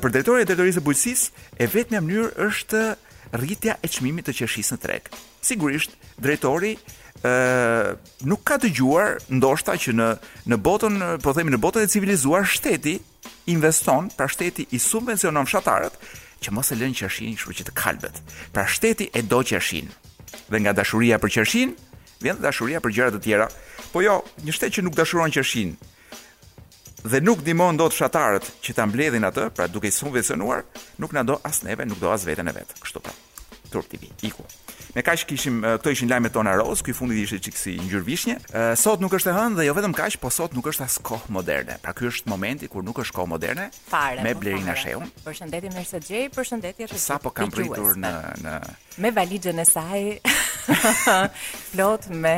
[0.01, 2.83] Për drejtorin e drejtorisë së bujqësisë, e vetmja mënyrë është
[3.39, 5.09] rritja e çmimit të qershisë në treg.
[5.43, 6.75] Sigurisht, drejtori
[7.25, 7.97] ë
[8.29, 10.09] nuk ka dëgjuar ndoshta që në
[10.53, 12.97] në botën, po themi në botën e civilizuar, shteti
[13.51, 15.97] investon, pra shteti i subvencionon fshatarët
[16.43, 18.21] që mos e lënë qershin, kështu që të kalbet.
[18.53, 19.89] Pra shteti e do qershin.
[20.51, 21.71] Dhe nga dashuria për qershin,
[22.23, 23.47] vjen dashuria për gjëra të tjera.
[23.91, 25.73] Po jo, një shtet që nuk dashuron qershin,
[27.05, 30.65] dhe nuk ndihmon do të shatarët që ta mbledhin atë, pra duke i subvencionuar,
[30.97, 32.79] nuk në do asë neve, nuk do asë vetën e vetë.
[32.81, 33.13] Kështu pra.
[33.73, 34.09] Turp TV.
[34.25, 34.43] Iku.
[34.97, 38.33] Me kaq kishim këto ishin lajmet tona roz, ky fundi ishte çiksi ngjyrë vishnje.
[38.81, 41.29] Sot nuk është e hënë dhe jo vetëm kaq, po sot nuk është as kohë
[41.37, 41.75] moderne.
[41.85, 43.67] Pra ky është momenti kur nuk është kohë moderne.
[43.91, 45.03] Fare, me po, Blerina Sheu.
[45.21, 47.03] Përshëndetje Mirsa Xhej, përshëndetje të gjithë.
[47.11, 48.55] Sa po kam pritur në në
[49.05, 50.05] me valixhen e saj.
[51.71, 52.33] Plot me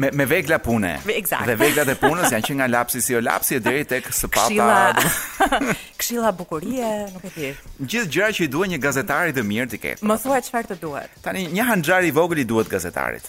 [0.00, 0.94] me me vegla pune.
[1.12, 1.44] Exact.
[1.46, 5.68] Dhe veglat e punës janë që nga lapsi si o jo lapsi deri tek sapata.
[6.00, 7.52] Këshilla bukurie, nuk e di.
[7.84, 9.94] Gjithë gjëra që i duhen një gazetari të mirë ti ke.
[10.02, 11.20] Më thuaj çfarë të duhet.
[11.22, 13.24] Tani një han Xhari i vogël i duhet gazetarit.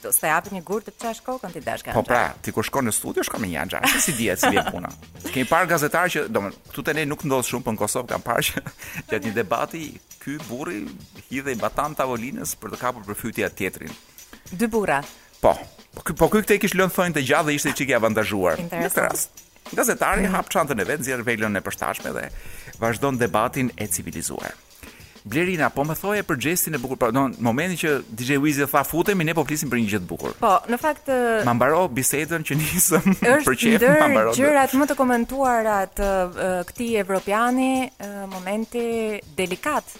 [0.00, 1.98] Kto s'e hapi një gur të çash kokën ti dash gazetar.
[2.00, 3.92] Po pra, ti kur shkon në studio shkon me një Xhari.
[4.02, 4.88] Si dihet si vjen puna?
[5.30, 8.26] Kemi parë gazetar që, domun, këtu te ne nuk ndodh shumë, por në Kosovë kanë
[8.26, 8.62] parë që
[9.12, 9.84] gjatë një debati
[10.24, 10.80] ky burri
[11.28, 13.94] hidhej batan tavolinës për të kapur për fytyja tjetrin.
[14.50, 14.98] Dy burra.
[15.44, 15.54] Po.
[16.00, 18.64] Po ky po ky te kish lënë thonë të gjatë dhe ishte çik i avantazhuar.
[18.66, 20.34] Në këtë rast Gazetari mm -hmm.
[20.34, 22.26] hap çantën e vet, nxjerr velën e përshtatshme dhe
[22.82, 24.52] vazhdon debatin e civilizuar.
[25.22, 28.68] Blerina po më thoje për gestin e bukur, pardon, po, momentin që DJ Wizi dhe
[28.70, 30.34] Far futemi ne po flisim për një gjë të bukur.
[30.40, 31.10] Po, në fakt
[31.46, 33.06] më mbaro bisedën që nisëm
[33.46, 34.32] për çfarë Më mbaro.
[34.34, 36.10] Është gjërat më të komentuara të
[36.72, 37.70] këtij evropiani,
[38.34, 38.84] momenti
[39.38, 39.94] delikat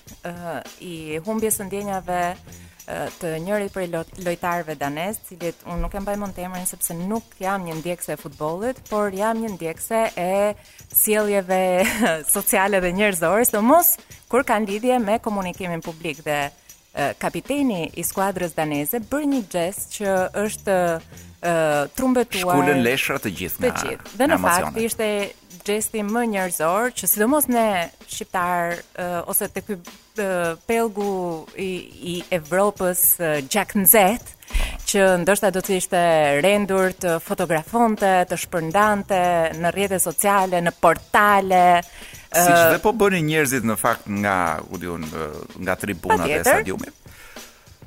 [0.91, 2.23] i humbjes së ndjenjave
[2.89, 3.87] të njëri prej
[4.25, 8.17] lojtarëve danez, cilët unë nuk e mbaj mend emrin sepse nuk jam një ndjekse e
[8.19, 10.55] futbollit, por jam një ndjekse e
[10.93, 11.63] sjelljeve
[12.35, 13.95] sociale dhe njerëzore, sidomos
[14.29, 16.49] kur kanë lidhje me komunikimin publik dhe
[17.23, 20.75] kapiteni i skuadrës daneze bën një gest që është
[21.97, 22.43] trumbetuar.
[22.43, 23.61] shkullën leshra të gjithë.
[23.63, 24.17] Të gjithë.
[24.21, 25.07] Dhe në fakt ishte
[25.65, 27.67] gesti më njerëzor, që sidomos ne
[28.13, 28.77] shqiptar
[29.27, 29.75] ose te ky
[30.67, 31.11] pelgu
[31.57, 31.69] i,
[32.13, 33.73] i Evropës uh, Jack
[34.83, 36.01] që ndoshta do të ishte
[36.45, 39.21] rendur të fotografonte, të shpërndante
[39.63, 41.63] në rrjetet sociale, në portale.
[42.33, 44.37] Siç dhe po bëni njerëzit në fakt nga,
[44.69, 45.05] u diun,
[45.65, 46.95] nga tribunat e stadiumit.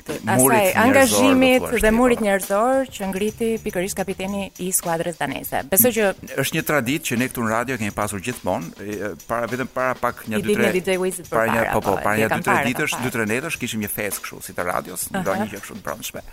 [0.09, 1.97] asaj angazhimit dhe po.
[1.97, 5.63] murit njerëzor që ngriti pikërisht kapiteni i skuadrës daneze.
[5.71, 6.09] Besoj që
[6.43, 10.25] është një traditë që ne këtu në radio kemi pasur gjithmonë para vetëm para pak
[10.29, 13.59] 1 2 3 para një po po, po para dy tre ditësh dy tre netësh
[13.61, 16.25] kishim një fest kështu si të radios, ndonjë gjë kështu të brendshme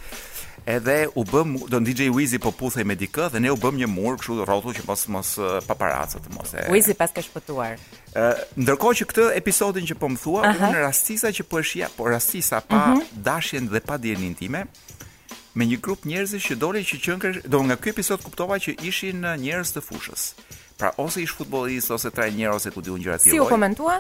[0.68, 3.88] edhe u bëm do DJ Wizy po puthej me dikë dhe ne u bëm një
[3.92, 5.30] mur kështu rrotull që mos mos
[5.68, 7.80] paparaca të mos e Wizy pas ka shpëtuar.
[8.18, 8.26] Ë
[8.60, 10.70] ndërkohë që këtë episodin që po më thua, uh -huh.
[10.72, 13.00] unë rastisa që po e shija, po rastisa pa uh mhm.
[13.00, 13.24] -huh.
[13.26, 14.66] dashjen dhe pa dijen intime
[15.56, 19.22] me një grup njerëzish që doli që qënker, do nga ky episod kuptova që ishin
[19.38, 20.34] njerëz të fushës.
[20.78, 23.36] Pra ose ish futbollist ose trajner ose ku diun gjëra të tjera.
[23.36, 24.00] Si u komentua?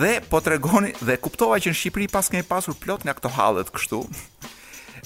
[0.00, 3.68] Dhe po tregoni dhe kuptova që në Shqipëri pas kemi pasur plot nga këto hallet
[3.72, 4.06] kështu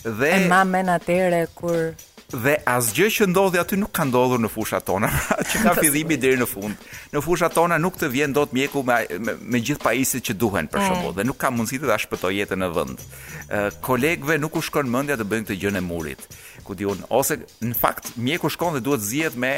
[0.07, 1.95] dhe e mamën atëre kur
[2.31, 5.11] dhe asgjë që ndodhi aty nuk ka ndodhur në fushat tona,
[5.51, 6.87] që ka fillimi deri në fund.
[7.15, 10.71] Në fushat tona nuk të vjen dot mjeku me me, me gjithë pajisjet që duhen
[10.71, 10.89] për eh.
[10.89, 13.05] shembull dhe nuk ka mundësi të ta shpëtoj jetën në vend.
[13.47, 16.29] Eh, kolegëve nuk u shkon mendja të bëjnë këtë gjën e murit.
[16.67, 19.53] Ku diun ose në fakt mjeku shkon dhe duhet zihet me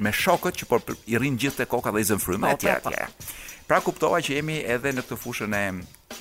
[0.00, 2.90] me shokët që por i rrin gjithë te koka dhe i zën frymë po, etj
[2.90, 3.48] po, po.
[3.70, 5.66] Pra kuptova që jemi edhe në këtë fushën e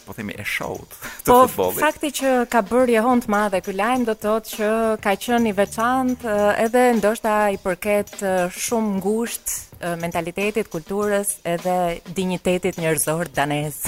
[0.05, 0.91] po themi e show-t
[1.23, 1.79] të po, futbollit.
[1.79, 4.69] Po fakti që ka bërë jehon të madhe ky lajm do të thotë që
[5.01, 11.39] ka qenë i veçantë eh, edhe ndoshta i përket eh, shumë ngushtë eh, mentalitetit, kulturës
[11.55, 11.75] edhe
[12.13, 13.81] dinjitetit njerëzor danez.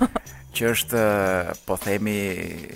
[0.56, 1.00] që është
[1.68, 2.12] po themi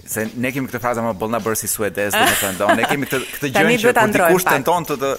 [0.09, 3.51] se ne kemi këtë fazë më bollna bërë si suedez, domethënë, ne kemi këtë këtë
[3.55, 5.13] gjë që ti kusht tenton të të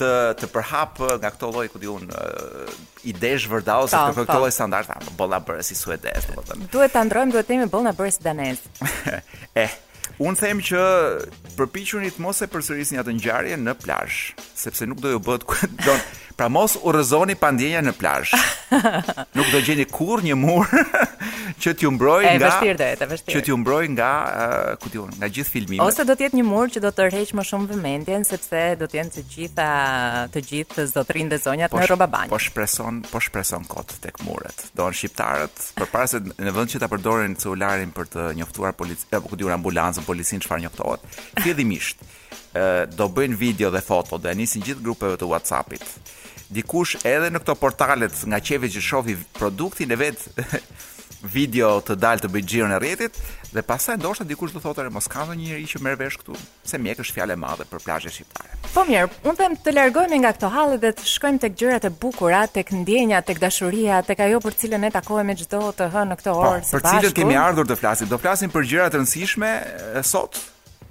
[0.00, 4.38] të të përhap uh, nga këto lloj ku diun uh, ide zhvërdha ose të këto
[4.42, 6.70] lloj standarda, bolla bërë si suedez, domethënë.
[6.74, 8.62] Duhet ta ndrojmë, duhet të jemi bolla bërë si danez.
[8.82, 9.74] e, eh,
[10.22, 10.80] Unë them që
[11.58, 14.20] përpiquni të mos e përsërisni atë ngjarje në plazh,
[14.62, 15.96] sepse nuk do ju bëhet ku do.
[16.34, 18.32] Pra mos urrëzoni pa ndjenjë në plazh.
[19.38, 20.64] Nuk do gjeni kurrë një mur
[21.62, 23.28] që t'ju mbrojë nga E vërtet, e vërtet.
[23.30, 24.08] Që t'ju mbrojë nga,
[24.82, 25.84] ku diun, nga gjithë filmimet.
[25.86, 28.88] Ose do të jetë një mur që do të tërheq më shumë vëmendjen sepse do
[28.90, 29.68] të jenë të gjitha,
[30.34, 34.66] të gjithë zotrinë dhe zonjat po në rroba Po shpreson, po shpreson kot tek muret.
[34.74, 39.30] Doan shqiptarët përpara se në vend që ta përdorin celularin për të njoftuar policin, apo
[39.30, 41.06] ku diun, ambulancën në policinë çfarë njoftohet.
[41.42, 42.02] Fillimisht,
[42.54, 45.86] ë do bëjnë video dhe foto dhe nisin gjithë grupeve të WhatsAppit.
[46.54, 50.26] Dikush edhe në këto portalet nga qeve që shohi produktin e vet
[51.36, 53.20] video të dalë të bëjnë xhirën e rrjetit
[53.54, 56.34] Dhe pastaj ndoshta dikush do thotë, mos ka ndonjëri që merr vesh këtu,
[56.66, 58.56] se mjek është fjalë e madhe për plazhe shqiptare.
[58.74, 61.92] Po mirë, unë them të largohemi nga këto halle dhe të shkojmë tek gjërat e
[62.02, 66.18] bukura, tek ndjenja, tek dashuria, tek ajo për cilën ne takohemi çdo të hënë në
[66.24, 66.80] këtë po, orë së bashku.
[66.80, 68.10] Për cilën kemi ardhur të flasim?
[68.10, 69.52] Do flasim për gjëra të rëndësishme
[70.14, 70.40] sot.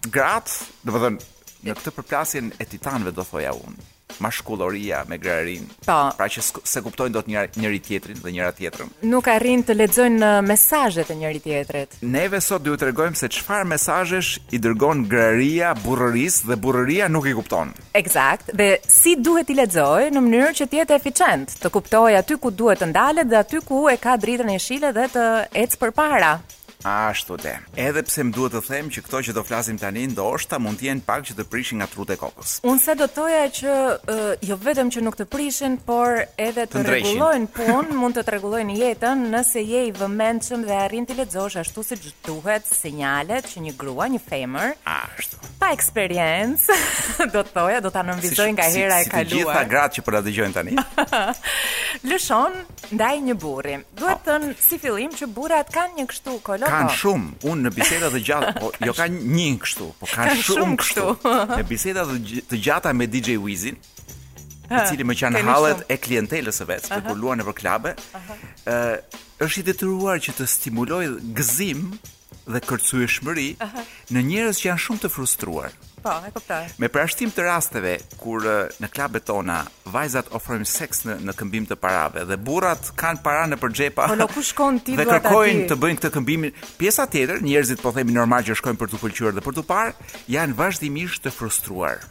[0.08, 0.56] Grat,
[0.88, 1.32] do të thonë,
[1.68, 5.66] në këtë përplasjen e titanëve do thoja unë mashkulloria me grarin.
[5.86, 5.98] Po.
[6.18, 8.90] Pra që se kuptojnë do të njëri, njëri tjetrin dhe njëra tjetrën.
[9.10, 11.98] Nuk arrin të lexojnë në uh, mesazhet e njëri tjetrit.
[12.02, 17.30] Neve sot duhet të rregojmë se çfarë mesazhesh i dërgon grarëria burrërisë dhe burrëria nuk
[17.32, 17.74] i kupton.
[17.94, 22.38] Eksakt, dhe si duhet i lexojë në mënyrë që të jetë eficient, të kuptoj aty
[22.42, 25.28] ku duhet të ndalet dhe aty ku e ka dritën e shile dhe të
[25.66, 26.36] ecë përpara.
[26.86, 27.58] Ashtu de.
[27.78, 30.88] Edhe pse më duhet të them që këto që do flasim tani ndoshta mund të
[30.90, 32.58] jenë pak që të prishin nga trute e kokës.
[32.68, 36.84] Unë sa do toja që uh, jo vetëm që nuk të prishin, por edhe të
[36.88, 41.86] rregullojnë punë, mund të rregullojnë jetën nëse je i vëmendshëm dhe arrin të lexosh ashtu
[41.88, 45.40] si duhet sinjalet që një grua, një femër, ashtu.
[45.64, 46.78] Pa eksperiencë,
[47.34, 49.32] do toja do ta nënvizoj nga hera e kaluar.
[49.32, 50.76] Si gjithë gratë që po la dëgjojnë tani.
[52.12, 52.60] Lëshon
[52.94, 53.78] ndaj një burri.
[53.98, 54.20] Duhet po.
[54.24, 56.96] të thënë si fillim që burrat kanë një kështu kolo kanë po.
[57.02, 60.62] shumë unë në biseda të gjata po jo ka një kështu po kanë ka shumë,
[60.62, 62.06] shumë kështu në biseda
[62.54, 63.78] të gjata me DJ Wizin
[64.74, 68.82] i cili më kanë hallet e klientelës së vet kur luan nëpër klube ë
[69.46, 71.88] është i detyruar që të stimulojë gëzim
[72.52, 73.50] dhe kërcyeshmëri
[74.14, 75.72] në njerëz që janë shumë të frustruar
[76.04, 76.66] Po, e kuptoj.
[76.84, 79.62] Me përshtim të rasteve kur në klubet tona
[79.94, 84.10] vajzat ofrojnë seks në, në këmbim të parave dhe burrat kanë para në përxhepa.
[84.12, 86.58] Po, ku shkon ti Dhe kërkojnë të bëjnë këtë këmbimin.
[86.82, 89.96] Pjesa tjetër, njerëzit po themi normal që shkojnë për të pëlqyer dhe për të parë,
[90.36, 92.04] janë vazhdimisht të frustruar.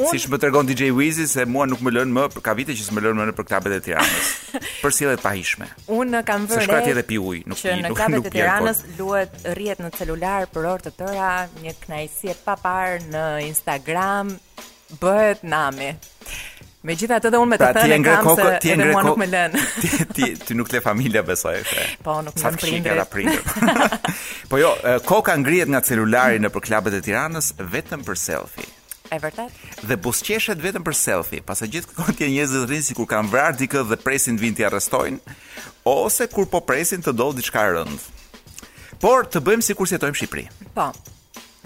[0.00, 2.86] Si Siç më tregon DJ Wizzy se mua nuk më lën më, ka vite që
[2.88, 4.28] s'më lën më në për klubet e Tiranës.
[4.82, 5.66] për sjellje pahishme.
[5.92, 6.62] Unë kam vënë.
[6.62, 8.14] Sa shkati edhe pi ujë, nuk pi, nuk nuk pi.
[8.16, 11.32] Në Tiranës luhet rrihet në celular për orë të tëra,
[11.64, 14.32] një kënaqësi e papar në Instagram
[15.02, 15.92] bëhet nami.
[16.80, 19.02] Me gjitha të dhe unë me të pra, thënë e kam koko, se edhe mua
[19.04, 19.64] nuk me lënë.
[19.82, 23.54] ti, ti, ti nuk le familja besoj e Po, nuk me në prindrit.
[24.50, 24.72] po jo,
[25.04, 28.70] koka ngrijet nga celulari në për klabet e tiranës vetëm për selfie.
[29.10, 29.50] E vërtet?
[29.90, 33.56] Dhe busqeshet vetëm për selfie, pasa gjithë kërën tje njëzit rinë si kur kanë vrarë
[33.58, 35.34] dikë dhe presin të vinë të arrestojnë,
[35.90, 38.02] ose kur po presin të dollë diçka rëndë.
[39.02, 40.44] Por të bëjmë sikur si jetojmë në Shqipëri.
[40.76, 40.86] Po.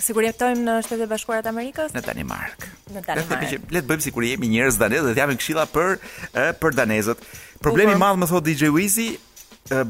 [0.01, 1.93] Sikur jetojmë në Shtetet e Bashkuara të Amerikës?
[1.95, 2.65] Në Danimark.
[2.97, 3.55] Në Danimark.
[3.75, 5.93] Le të bëjmë sikur jemi njerëz danezë dhe japim këshilla për
[6.33, 7.29] e, për danezët.
[7.63, 9.11] Problemi i madh më thot DJ Wizy,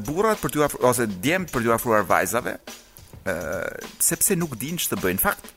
[0.05, 2.57] burrat për t'u ose djemt për t'u afruar vajzave,
[4.03, 5.19] sepse nuk dinë ç'të bëjnë.
[5.19, 5.49] Në fakt,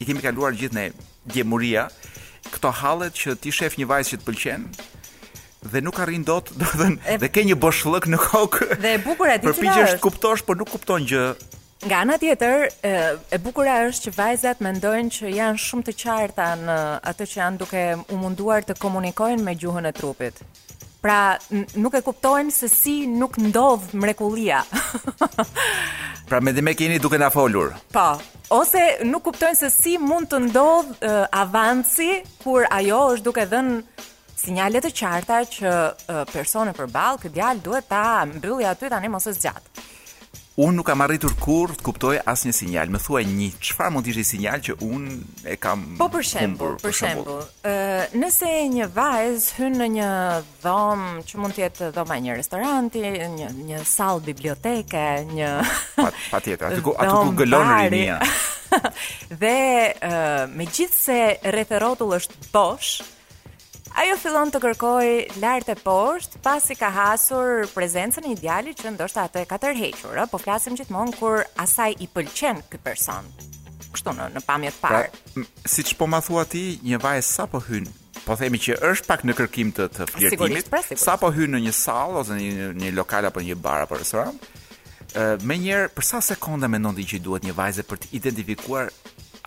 [0.00, 0.86] i kemi kaluar gjithë ne
[1.26, 1.88] djemuria,
[2.52, 4.66] këto hallet që ti shef një vajzë që të pëlqen
[5.72, 8.66] dhe nuk arrin dot, do të thënë, dhe ke një boshllëk në kokë.
[8.84, 11.28] Dhe e bukur aty që përpiqesh kuptosh, por nuk kupton gjë.
[11.84, 12.66] Nga ana tjetër,
[13.34, 16.76] e bukura është që vajzat mendojnë që janë shumë të qarta në
[17.12, 17.82] atë që janë duke
[18.14, 20.40] u munduar të komunikojnë me gjuhën e trupit.
[21.04, 21.34] Pra,
[21.84, 24.62] nuk e kuptojmë se si nuk ndodh mrekullia.
[26.30, 27.74] pra, me dhe keni duke na folur.
[27.92, 28.06] Po,
[28.56, 32.08] ose nuk kuptojnë se si mund të ndodh uh, avanci
[32.42, 33.78] kur ajo është duke dhënë
[34.46, 38.02] sinjale të qarta që uh, personi përballë këtë djalë duhet ta
[38.32, 39.84] mbylli aty tani mos e zgjat.
[40.54, 42.90] Unë nuk kam arritur kur të kuptoj asë një sinjal.
[42.94, 45.14] Më thua një, qëfar mund ishë i sinjal që unë
[45.50, 47.34] e kam Po për shembu, për shembu.
[47.66, 50.10] Uh, nëse një vajzë hynë në një
[50.62, 53.02] dhomë, që mund tjetë dhoma një restoranti,
[53.34, 56.22] një, një salë biblioteke, një dhomë pari.
[56.36, 58.20] Pa tjetë, aty ku, ku gëllonë rinja.
[59.42, 59.56] dhe
[59.90, 61.20] uh, me gjithë se
[61.58, 63.02] retherotull është bosh,
[63.94, 69.28] Ajo fillon të kërkoj lart e poshtë, pasi ka hasur prezencën i djali që ndoshta
[69.28, 73.28] atë e ka tërhequr, po flasim gjithmonë kur asaj i pëlqen ky person.
[73.94, 75.22] Kështu në në pamjet pra, parë.
[75.36, 75.44] Pra,
[75.76, 77.86] siç po ma thua ti, një vajzë sa po hyn
[78.24, 81.62] po themi që është pak në kërkim të të flirtimit, pra, sa po hyn në
[81.68, 84.34] një sallë ose në një, një lokal apo një bar apo restoran,
[85.14, 85.60] ë uh, më
[85.94, 88.90] për sa sekonda mendon ti që duhet një vajzë për të identifikuar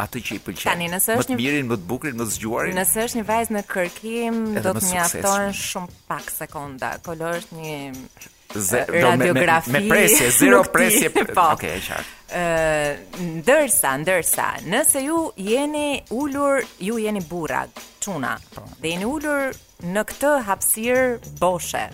[0.04, 0.66] atë që i pëlqen.
[0.72, 2.76] Tani nëse është një mirin, më të bukurin, më të zgjuarin.
[2.78, 6.92] Nëse është një vajzë në kërkim, do të mjafton shumë pak sekonda.
[7.06, 11.12] Kolor është një eh, radiografi me presje, zero presje.
[11.36, 11.48] Po.
[11.56, 12.02] Okej, është.
[12.28, 15.88] Ëh, eh, ndërsa, ndërsa, nëse ju jeni
[16.18, 18.36] ulur, ju jeni burrat, çuna.
[18.54, 18.68] Po.
[18.82, 19.50] Dhe jeni ulur
[19.88, 21.04] në këtë hapësir
[21.42, 21.88] boshe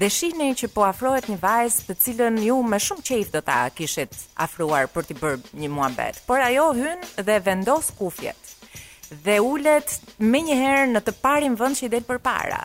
[0.00, 3.58] dhe shihni që po afrohet një vajzë të cilën ju me shumë qejf do ta
[3.76, 6.20] kishit afruar për t'i bërë një muhabet.
[6.30, 8.56] Por ajo hyn dhe vendos kufjet
[9.26, 9.92] dhe ulet
[10.30, 12.62] me njëherë në të parin vënd që i del për para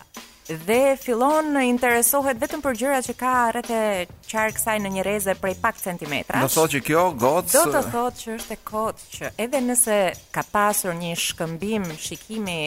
[0.68, 3.82] dhe fillon në interesohet vetëm për gjërat që ka rreth e
[4.30, 6.38] qarë kësaj në një reze prej pak centimetra.
[6.46, 10.00] Do thotë që kjo gocë Do të thotë që është e kotë që edhe nëse
[10.38, 12.60] ka pasur një shkëmbim shikimi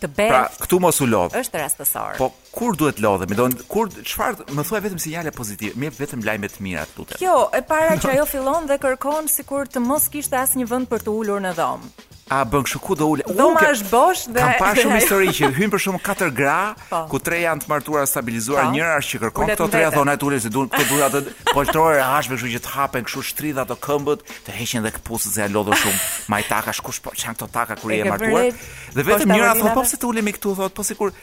[0.00, 0.30] të bëj.
[0.30, 1.36] Pra, këtu mos u lodh.
[1.40, 2.18] Është rastësor.
[2.20, 3.36] Po kur duhet lodhemi?
[3.38, 7.20] Do kur çfarë më thuaj vetëm sinjale pozitive, më vetëm lajme të mira tutje.
[7.22, 11.06] Kjo e para që ajo fillon dhe kërkon sikur të mos kishte asnjë vend për
[11.06, 11.94] të ulur në dhomë.
[12.26, 13.22] A bën kështu ku do ulë?
[13.38, 16.80] Dhoma është bosh dhe kam parë shumë histori që hyn për shkak katër gra, pa.
[16.90, 17.02] Po.
[17.12, 18.64] ku tre janë të martuara, stabilizuar, pa.
[18.66, 18.74] Po.
[18.74, 21.22] njëra është që kërkon këto tre dhona të ulë se duan këto dhona të
[21.54, 25.36] poltrore hash me kështu që të hapen kështu shtridha ato këmbët, të heqin dhe këpucët
[25.36, 26.02] se ja lodhë shumë.
[26.34, 28.50] Ma i taka shkush po çan këto taka kur i e martuar.
[28.96, 31.14] Dhe vetëm njëra thon po pse të ulemi këtu thot, po sikur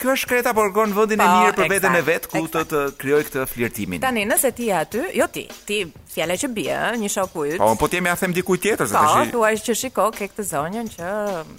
[0.00, 2.84] kjo është kreta por gon vendin e po, mirë për veten e vet ku të
[3.00, 4.00] krijoj këtë flirtimin.
[4.00, 5.80] Tani nëse ti je aty, jo ti, ti
[6.20, 7.60] fjala që bie, ëh, një shoku yt.
[7.62, 9.14] Po, po ti më ja them dikujt tjetër se tash.
[9.14, 9.64] Po, thua shi...
[9.70, 11.14] që shiko ke këtë zonjën që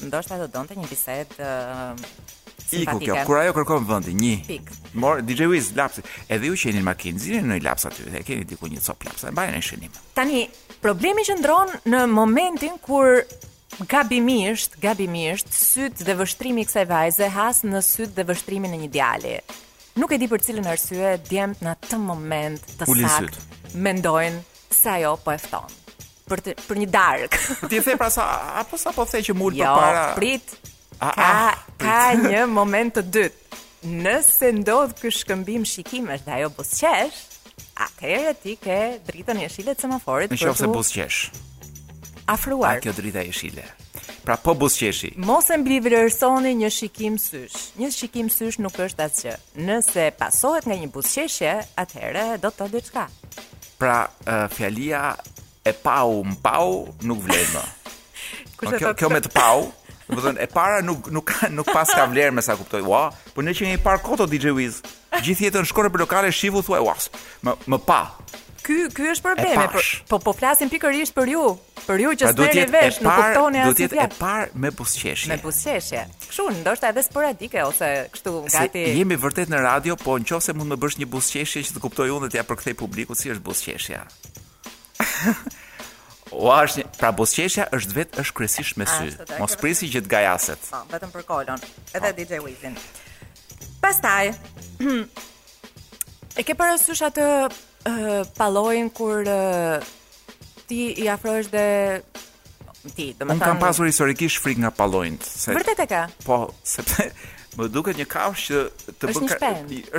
[0.08, 2.38] ndoshta do donte një bisedë uh,
[2.72, 4.36] Iku kjo, kur ajo kërkon vendi, një.
[4.48, 4.70] Pik.
[5.04, 6.06] Mor DJ Wiz lapsi.
[6.32, 9.28] Edhe ju qeni në makinë, zinë në lapsa aty, e keni diku një cop lapsa,
[9.28, 9.98] e bajnë në shënim.
[10.16, 10.46] Tani,
[10.80, 13.26] problemi që ndron në momentin kur
[13.92, 18.90] gabimisht, gabimisht, syt dhe vështrimi i kësaj vajze has në syt dhe vështrimin e një
[18.96, 19.34] djali.
[20.00, 23.42] Nuk e di për cilën arsye djem në atë moment të sakt
[23.84, 24.40] mendojnë
[24.74, 25.68] se ajo po e fton.
[26.32, 27.40] Për të, për një darkë.
[27.72, 28.28] Ti the pra sa
[28.62, 30.06] apo sa po the që mul jo, për para.
[30.08, 30.72] Jo, prit.
[31.02, 31.28] A, a,
[31.82, 32.26] ka prit.
[32.32, 33.38] një moment të dyt.
[33.82, 37.16] Nëse ndodh ky shkëmbim shikimesh dhe ajo buzqesh,
[37.82, 38.76] atëherë ti ke
[39.08, 40.52] dritën e të semaforit për të.
[40.54, 41.22] Nëse buzqesh.
[42.30, 42.78] Afruar.
[42.80, 43.66] Kjo drita jeshile.
[44.22, 45.16] Pra po buzqeshi.
[45.18, 47.72] Mos e mbi vlerësoni një shikim sysh.
[47.82, 49.34] Një shikim sysh nuk është asgjë.
[49.66, 53.08] Nëse pasohet nga një buzqeshje, atëherë do të thotë diçka.
[53.82, 54.08] Pra,
[54.52, 55.18] fjalia
[55.66, 57.62] e pau mpau nuk vlen më.
[58.62, 59.64] Po kjo, kjo me të pau,
[60.06, 62.84] do e para nuk nuk nuk pas ka vlerë me sa kuptoj.
[62.86, 63.02] Ua,
[63.34, 64.84] po ne që një par koto DJ Wiz,
[65.26, 67.10] gjithjetën shkon në lokale shivu thua, uas.
[67.42, 68.04] më më pa
[68.66, 71.46] ky ky është problemi po po, po flasim pikërisht për ju
[71.88, 75.32] për ju që s'e vesh nuk kuptoni asgjë do të jetë e parë me pusqeshje
[75.34, 80.18] me pusqeshje kështu ndoshta edhe sporadike ose kështu gati se jemi vërtet në radio po
[80.22, 82.78] nëse mund të më bësh një pusqeshje që të kuptoj unë dhe t'ia ja përkthej
[82.84, 84.06] publikut si është pusqeshja
[86.32, 89.10] O ash, pra bosqeshja është vetë është kryesisht me sy.
[89.36, 90.62] Mos prisi që të gajaset.
[90.72, 91.60] Po, vetëm për kolon,
[91.92, 92.22] edhe po.
[92.22, 92.78] DJ Wizin.
[93.84, 94.30] Pastaj.
[96.40, 97.26] e ke parasysh atë
[98.38, 99.84] pallojin kur uh,
[100.68, 101.68] ti i afrohesh dhe
[102.96, 105.18] ti, do të Un kam pasur historikisht frik nga pallojin.
[105.24, 105.54] Se...
[105.56, 106.04] Vërtet e ka.
[106.26, 107.10] Po, sepse
[107.52, 109.48] Më duket një kafshë që të bëj ka,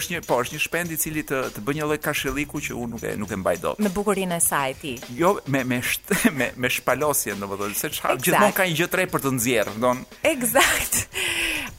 [0.00, 2.76] është një po, është një shpend i cili të të bëj një lloj kashilliku që
[2.80, 3.82] unë nuk e nuk e mbaj dot.
[3.84, 4.94] Me bukurinë e saj ti.
[5.18, 9.04] Jo me me shte, me, me shpalosje, domethënë se çfarë gjithmonë ka një gjë tre
[9.12, 10.00] për të nxjerrë, domon.
[10.32, 11.02] Eksakt.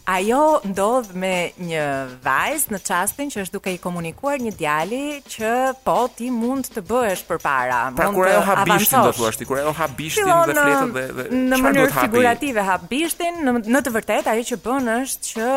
[0.04, 1.84] Ajo ndodh me një
[2.26, 5.00] vajzë në qastin që është duke i komunikuar një djali
[5.32, 5.52] që
[5.86, 7.78] po ti mund të bëhesh për para.
[7.96, 11.42] Pra kur ajo habishtin do të thuash, kur ajo habishtin dhe fletët um, dhe, dhe
[11.54, 15.56] në mënyrë figurative habishtin, në, në të vërtet ajo që bën është që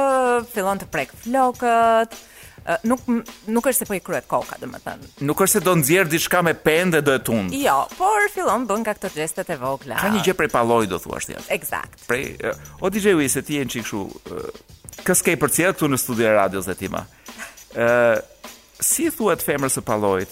[0.54, 2.14] fillon të prek flokët,
[2.86, 3.00] nuk
[3.46, 5.10] nuk është se po i kryet koka, domethënë.
[5.26, 7.54] Nuk është se do nxjerr diçka me pen dhe do e tund.
[7.54, 10.00] Jo, por fillon bën nga këto gestet e vogla.
[10.00, 11.36] Ka një gjë prej palloj do thuash ti.
[11.54, 12.06] Eksakt.
[12.08, 12.34] Prej
[12.80, 14.02] o DJ se ti je një çikshu.
[14.26, 14.48] Uh,
[15.06, 18.14] Kë ske për cilat këtu në studio radios dhe tima uh,
[18.80, 20.30] Si thuhet femër së palojt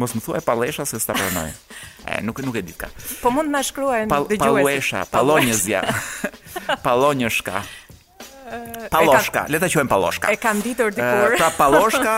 [0.00, 1.50] Mos më thua e palesha se s'ta pranoj
[2.08, 2.88] e, nuk, nuk e di ka
[3.20, 5.84] Po mund në shkruaj në dëgjuesi Palesha, palonjës ja
[6.86, 7.60] Palonjës shka
[8.92, 10.28] Palloshka, le ta quajmë Palloshka.
[10.32, 11.36] E kam ditur dikur.
[11.38, 12.14] Pra Palloshka,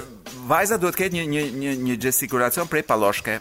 [0.50, 3.38] vajza duhet të ketë një një një një gestikulacion prej Palloshke.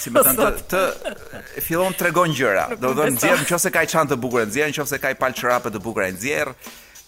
[0.00, 3.84] Si më thënë të, të fillon të gjëra Do të në zjerë nëse qëse ka
[3.84, 6.54] i qanë të bukurë në nëse qëse ka i palë të bukura në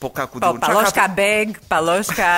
[0.02, 2.30] Po ka ku dhe po, ka Palloshka beg, paloshka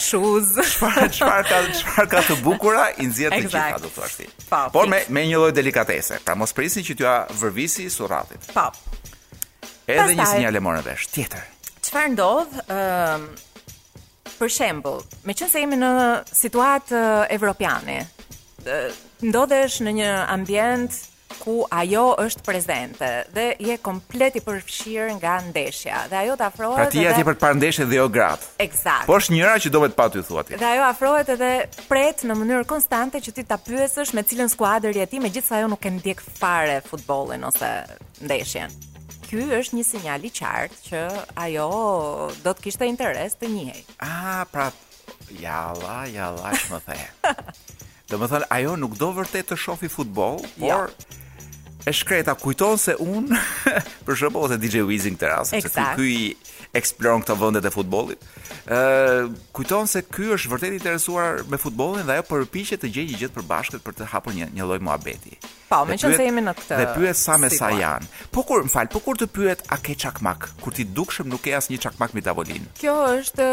[0.00, 4.28] shuz Qëpar ka, çfarë ka të bukura I në zjerë të gjitha do të ashti
[4.48, 8.68] po, Por me, me një lloj delikatese Pra mos prisin që t'ja vërvisi suratit Po
[9.88, 11.44] Edhe një sinjale morën vesh Tjetër
[11.90, 12.58] çfarë ndodh?
[12.74, 13.30] Ëm
[14.40, 15.88] Për shembull, me qënë se jemi në
[16.32, 17.00] situatë
[17.34, 17.96] evropiane,
[19.26, 20.96] ndodhesh në një ambjent
[21.42, 26.00] ku ajo është prezente dhe je komplet i përfshirë nga ndeshja.
[26.12, 26.88] Dhe ajo të afrohet dhe...
[26.88, 28.48] Pra ti e ti për të ndeshje dhe jo gratë.
[28.64, 29.04] Exact.
[29.10, 30.56] Po është njëra që do vetë patu i thua ti.
[30.62, 31.50] Dhe ajo afrohet edhe
[31.92, 35.60] pret në mënyrë konstante që ti të apyesësh me cilën skuadër jeti me gjithë sa
[35.60, 37.74] ajo nuk e ndjek fare futbolin ose
[38.24, 38.72] ndeshjen
[39.30, 41.00] ky është një sinjal i qartë që
[41.44, 41.66] ajo
[42.42, 43.84] do të kishte interes të njihej.
[44.02, 44.66] Ah, pra,
[45.38, 46.98] ja la, ja më the.
[48.10, 50.46] Do të thonë ajo nuk do vërtet të shohë futboll, jo.
[50.58, 50.78] por ja.
[51.86, 53.28] e shkreta kujton se un,
[54.08, 56.14] për shembull, ose DJ Weezing të rastit, se ky
[56.76, 58.22] eksploron këto vende të futbollit.
[58.70, 62.90] Ë, uh, kujton se ky është vërtet i interesuar me futbollin dhe ajo përpiqet të
[62.94, 65.38] gjejë një gjë të për të hapur një një lloj muhabeti.
[65.70, 66.78] Po, më qenë se jemi në këtë.
[66.80, 68.06] Dhe pyet sa me sa janë.
[68.34, 71.42] Po kur, më fal, po kur të pyet a ke çakmak, kur ti dukshëm nuk
[71.44, 72.70] ke as një çakmak me tavolinë.
[72.80, 73.46] Kjo është,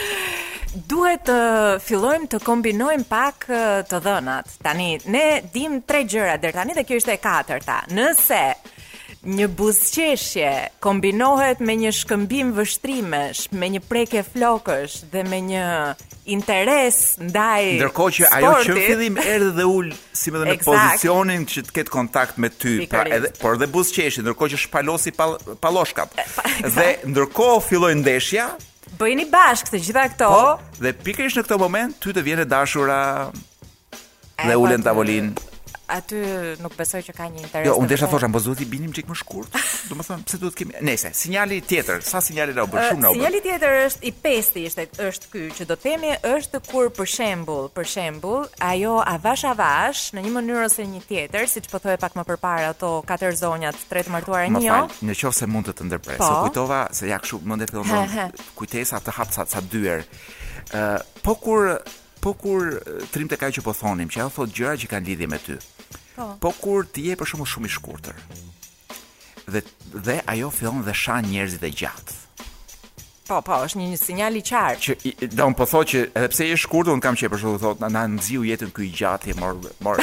[0.90, 4.58] duhet të uh, fillojmë të kombinojmë pak uh, të dhënat.
[4.66, 5.24] Tani ne
[5.54, 7.82] dim tre gjëra deri tani dhe kjo ishte e katërta.
[7.94, 8.44] Nëse
[9.22, 10.50] një buzqeshje
[10.80, 15.64] kombinohet me një shkëmbim vështrimesh, me një prekje flokësh dhe me një
[16.32, 17.80] interes ndaj sportit.
[17.82, 18.48] Ndërko që sportit.
[18.48, 20.70] ajo që fillim erdhi dhe ullë si me dhe exact.
[20.70, 25.12] pozicionin që të ketë kontakt me ty, pa, edhe, por dhe buzqeshje, ndërko që shpalosi
[25.16, 26.16] pal, paloshkat.
[26.64, 28.48] dhe ndërko filloj ndeshja.
[29.00, 30.28] Bëjni bashkë të gjitha këto.
[30.32, 33.30] Po, dhe pikrish në këto moment, ty të vjene dashura...
[34.40, 35.34] Dhe ulen tavolinë
[35.90, 36.22] aty
[36.62, 37.66] nuk besoj që ka një interes.
[37.68, 39.56] Jo, unë desha thosha, po zoti binim çik më shkurt.
[39.90, 40.74] Do pse duhet kemi?
[40.86, 43.48] Nëse, sinjali tjetër, sa sinjali do bësh shumë uh, Sinjali bër.
[43.48, 47.68] tjetër është i pesti, ishte është ky që do të themi është kur për shembull,
[47.74, 52.16] për shembull, ajo avash avash në një mënyrë ose një tjetër, siç po thoje pak
[52.18, 54.64] më përpara ato katër zonjat, tre të martuara një.
[54.68, 54.82] Jo.
[55.02, 56.20] Në qoftë se mund të të ndërpres.
[56.20, 60.06] Po, se kujtova se ja kshu mendet fillon kujtesa të hap sa sa dyer.
[60.70, 61.74] Ë, uh, po kur
[62.20, 62.74] po kur
[63.14, 65.54] trimte ka që po thonim, që ajo thot gjëra që kanë lidhje me ty.
[66.20, 66.36] Po.
[66.40, 68.16] po kur ti je për shkakun shumë i shkurtër.
[69.54, 69.62] Dhe
[70.08, 72.16] dhe ajo fillon dhe shan njerëzit e gjatë.
[73.30, 74.80] Po, po, është një, një sinjal i qartë.
[75.06, 77.40] Që do të po thotë që edhe pse je i shkurtër, un kam që për
[77.40, 79.56] shkak thotë, na nxiu jetën këy gjatë, mor
[79.86, 80.02] mor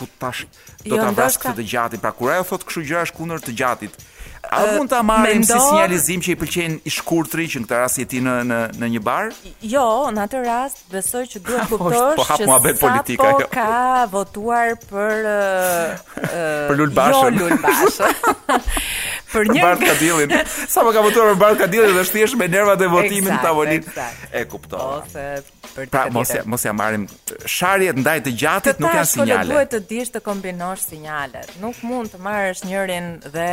[0.00, 0.42] ku tash
[0.82, 3.46] do jo, ta mbash këtë të gjatë, pra kur ajo thotë kështu gjëra është kundër
[3.46, 4.00] të gjatit.
[4.50, 7.76] A uh, mund ta marrim si sinjalizim që i pëlqen i shkurtri që në këtë
[7.78, 9.26] rast jeti në në në një bar?
[9.62, 9.84] Jo,
[10.16, 13.46] në atë rast besoj që duhet po, kuptosh po, po hap mua politika jo.
[13.54, 13.68] Ka
[14.10, 15.94] votuar për uh,
[16.68, 16.90] për Jo, Lul
[19.32, 20.28] për një Bart Kadillin.
[20.68, 23.86] Sa më ka votuar për Bart Kadillin dhe thjesht me nervat e votimit në tavolinë.
[24.34, 24.88] E kuptoj.
[24.98, 25.40] Ose
[25.76, 27.06] për pra, mos ja mos ja marrim
[27.48, 29.40] sharjet ndaj të gjatit nuk janë sinjale.
[29.40, 31.48] Ata duhet të dish të kombinosh sinjalet.
[31.62, 33.48] Nuk mund të marrësh njërin dhe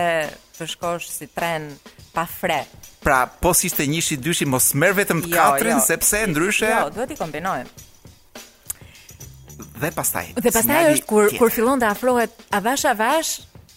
[0.60, 1.70] të shkosh si tren
[2.14, 2.62] pa fre.
[3.03, 5.78] Pra, po si ishte njëshi, dyshi, mos merë vetëm të jo, jo.
[5.88, 6.68] sepse ndryshe...
[6.72, 7.88] Jo, duhet i kombinojmë.
[9.80, 10.34] Dhe pastaj.
[10.43, 13.30] Dhe pastaj është kur kur fillon të afrohet avash avash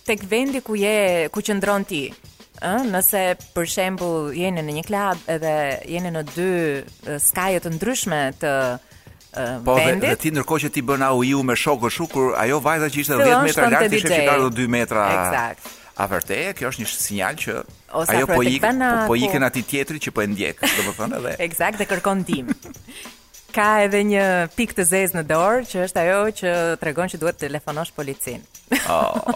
[0.08, 2.02] tek vendi ku je, ku qëndron ti.
[2.62, 3.22] Ë, nëse
[3.54, 5.52] për shembull jeni në një klub edhe
[5.90, 6.48] jeni në dy
[7.22, 8.52] skaje të ndryshme të
[9.62, 9.76] po, vendit.
[9.76, 12.90] Po, dhe, dhe ti ndërkohë që ti bën u ju me shokë shukur, ajo vajza
[12.90, 15.06] që ishte 10 metra lart ishte që ka 2 metra.
[15.20, 15.70] Eksakt.
[16.00, 17.54] A vërtetë kjo është një sinjal që
[18.00, 21.18] Ose ajo po ikën po, po, po- ikën aty tjetri që po e ndjek, domethënë
[21.18, 21.32] edhe.
[21.46, 22.54] Eksakt, dhe kërkon ndihmë.
[23.52, 24.24] Ka edhe një
[24.56, 28.40] pikë të zezë në dorë që është ajo që tregon që duhet të telefonosh policin.
[28.88, 29.28] Oh.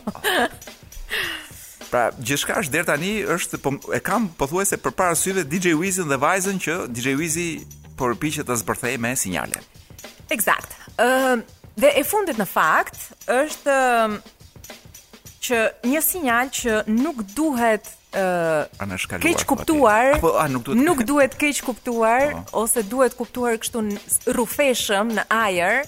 [1.91, 6.17] Pra, gjithçka është deri tani është po e kam pothuajse përpara syve DJ Wizin dhe
[6.23, 7.47] vajzën që DJ Wizi
[8.01, 9.61] përpiqet ta zbërthejë me sinjale.
[10.33, 10.79] Eksakt.
[10.97, 11.45] Ëm uh...
[11.77, 13.73] Dhe e fundit në fakt është
[15.47, 15.59] që
[15.93, 17.87] një sinjal që nuk duhet
[18.17, 20.83] uh, keq po kuptuar, a, nuk, duhet...
[20.87, 22.65] nuk duhet keq kuptuar, po.
[22.65, 25.87] ose duhet kuptuar kështu në në ajer,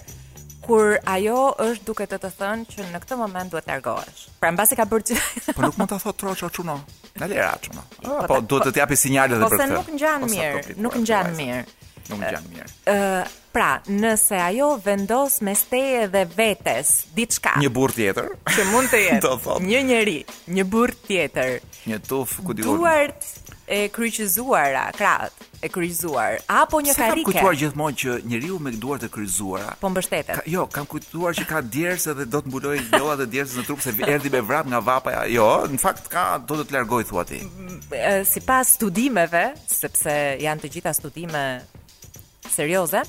[0.65, 4.25] kur ajo është duke të të thënë që në këtë moment duhet të largohesh.
[4.41, 5.55] Pra mbasi ka bërë gjithë.
[5.57, 6.77] po nuk mund ta thotë troç o çuno.
[7.19, 7.83] Na lera çuno.
[7.97, 9.67] Po, po duhet të po, t'japi sinjale edhe për këtë.
[9.67, 11.63] se nuk ngjan mirë, nuk ngjan mirë
[12.11, 12.69] nuk gjen mirë.
[12.89, 12.95] Ë,
[13.53, 17.55] pra, nëse ajo vendos mes teje dhe vetes diçka.
[17.61, 18.31] Një burr tjetër?
[18.49, 19.57] Që mund të jetë.
[19.71, 20.17] një njeri,
[20.57, 21.59] një burr tjetër.
[21.89, 22.75] Një tuf ku diu.
[22.79, 23.35] Duart
[23.69, 27.21] e kryqëzuara, krahët e kryqëzuar apo një Pse karike.
[27.21, 29.75] Sa kujtuar gjithmonë që njeriu me duart e kryqëzuara.
[29.79, 30.41] Po mbështetet.
[30.41, 33.65] Ka, jo, kam kujtuar që ka djersë edhe do të mbuloj lloja të djersës në
[33.69, 35.21] trup se erdhi me vrap nga vapaja.
[35.29, 37.43] Jo, në fakt ka do të të largoj thua ti.
[38.31, 41.45] Sipas studimeve, sepse janë të gjitha studime
[42.53, 43.01] serioze.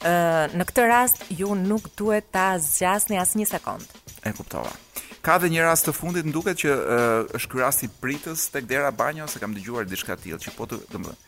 [0.00, 3.84] Ë uh, në këtë rast ju nuk duhet ta zgjasni as një sekond.
[4.24, 4.72] E kuptova.
[5.20, 9.28] Ka dhe një rast të fundit, nduket që uh, është i pritës të këdera banjo,
[9.28, 11.18] se kam dëgjuar dishka tjilë, që po të dëmë,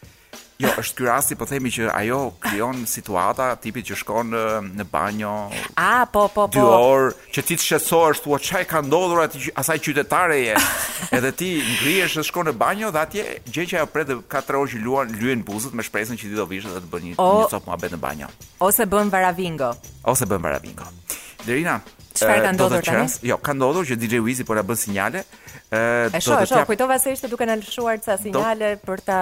[0.62, 4.42] Jo, është ky rasti po themi që ajo krijon situata tipi që shkon në,
[4.78, 5.30] në banjo.
[5.80, 6.52] Ah, po, po, po.
[6.54, 10.60] Dior, që ti të shesohesh thua çaj ka ndodhur aty asaj qytetare je.
[11.18, 14.44] Edhe ti ngrihesh dhe shkon në banjo dhe atje gjë që ajo pret të ka
[14.46, 17.08] tre orë që luan, lyen buzët me shpresën që ti do vish dhe të bën
[17.08, 18.30] një copë më në banjo.
[18.62, 19.72] Ose bën varavingo.
[20.14, 20.86] Ose bën varavingo.
[21.42, 21.80] Derina,
[22.14, 23.10] çfarë ka ndodhur tani?
[23.32, 25.26] Jo, ka ndodhur që DJ Wizi po la bën sinjale.
[25.72, 29.20] Ë, do të thotë, kujtova se ishte duke na lëshuar ca sinjale për ta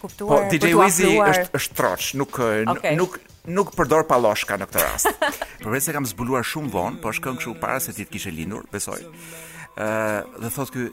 [0.00, 0.38] kuptuar.
[0.38, 2.40] Po DJ Wizi është është troç, nuk
[2.72, 2.96] okay.
[2.98, 3.18] nuk
[3.58, 5.22] nuk përdor palloshka në këtë rast.
[5.64, 8.32] Përveç se kam zbuluar shumë vonë, po është këngë kështu para se ti të kishe
[8.36, 8.98] lindur, besoj.
[9.00, 10.86] Ëh, uh, dhe thot ky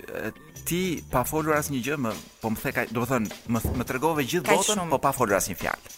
[0.67, 0.81] ti
[1.11, 4.47] pa folur asnjë gjë, më po më thekaj, do të thon, më më tregove gjithë
[4.51, 4.91] botën, shumë.
[4.93, 5.95] po pa folur asnjë fjalë.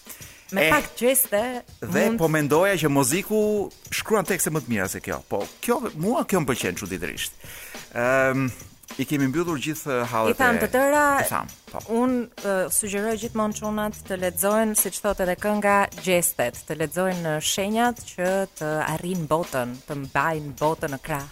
[0.57, 1.39] Me eh, pak gjeste
[1.77, 2.15] Dhe mund...
[2.17, 3.39] po mendoja që muziku
[3.93, 7.35] Shkruan tekste më të mira se kjo Po kjo, mua kjo më pëlqen çuditërisht.
[7.93, 10.35] Ëm ehm, um, I kemi mbyllur gjithë eh, hallet.
[10.37, 11.03] I tham të tëra.
[11.69, 11.81] Po.
[11.93, 17.35] Un uh, sugjeroj gjithmonë çunat të lexojnë siç thotë edhe kënga Gjestet, të lexojnë në
[17.45, 21.27] shenjat që të arrin botën, të mbajnë botën në krah.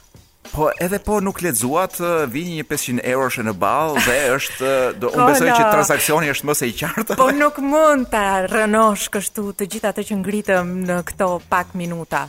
[0.48, 5.10] Po edhe po nuk lexuat eh, vini një 500 eurosh në ball dhe është do
[5.10, 7.18] unë besoj që transaksioni është më se i qartë.
[7.18, 7.40] Po dhe.
[7.42, 12.28] nuk mund ta rënosh kështu të gjitha ato që ngritëm në këto pak minuta.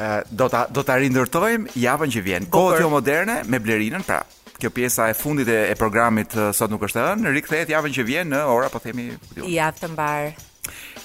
[0.00, 2.48] Ë do ta do ta rindërtojmë javën që vjen.
[2.50, 4.22] Kohë jo moderne me Blerinën, pra
[4.60, 7.32] kjo pjesa e fundit e, e programit sot nuk është e ënë.
[7.36, 9.08] Rikthehet javën që vjen në ora po themi.
[9.38, 9.44] Jo.
[9.48, 10.30] Javë të mbar.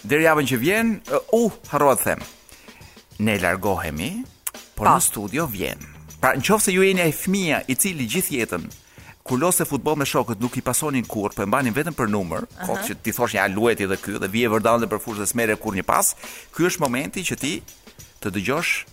[0.06, 0.94] Deri javën që vjen,
[1.34, 2.24] u uh, harrova të them.
[3.26, 4.12] Ne largohemi,
[4.76, 4.96] por pa.
[5.00, 5.84] në studio vjen.
[6.22, 8.68] Pra nëse ju jeni ai fëmia i cili gjithë jetën
[9.26, 12.44] kur lose futboll me shokët nuk i pasonin kur, po e mbanin vetëm për numër,
[12.46, 12.82] uh -huh.
[12.86, 15.74] që ti thosh ja lueti edhe ky dhe vije vërdallën për fushë dhe smere kur
[15.74, 16.14] një pas,
[16.56, 17.54] ky është momenti që ti
[18.22, 18.86] të dëgjosh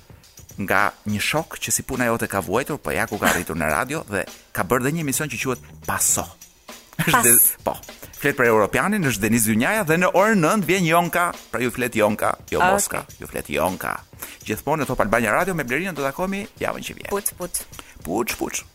[0.60, 3.68] nga një shok që si puna jote ka vuajtur, po ja ku ka arritur në
[3.70, 4.24] radio dhe
[4.54, 6.26] ka bërë dhe një emision që quhet Paso.
[6.96, 7.24] Pas.
[7.24, 7.32] Dhe,
[7.64, 7.74] po.
[8.20, 11.96] Flet për europianin, është Deniz Dynjaja dhe në orën 9 vjen Jonka, pra ju flet
[11.98, 12.74] Jonka, jo ah, okay.
[12.76, 13.94] Moska, ju flet Jonka.
[14.46, 17.10] Gjithmonë në Top Albania Radio me Blerinën do të takojmë javën që vjen.
[17.14, 17.64] Puch, puch
[18.06, 18.71] Put put.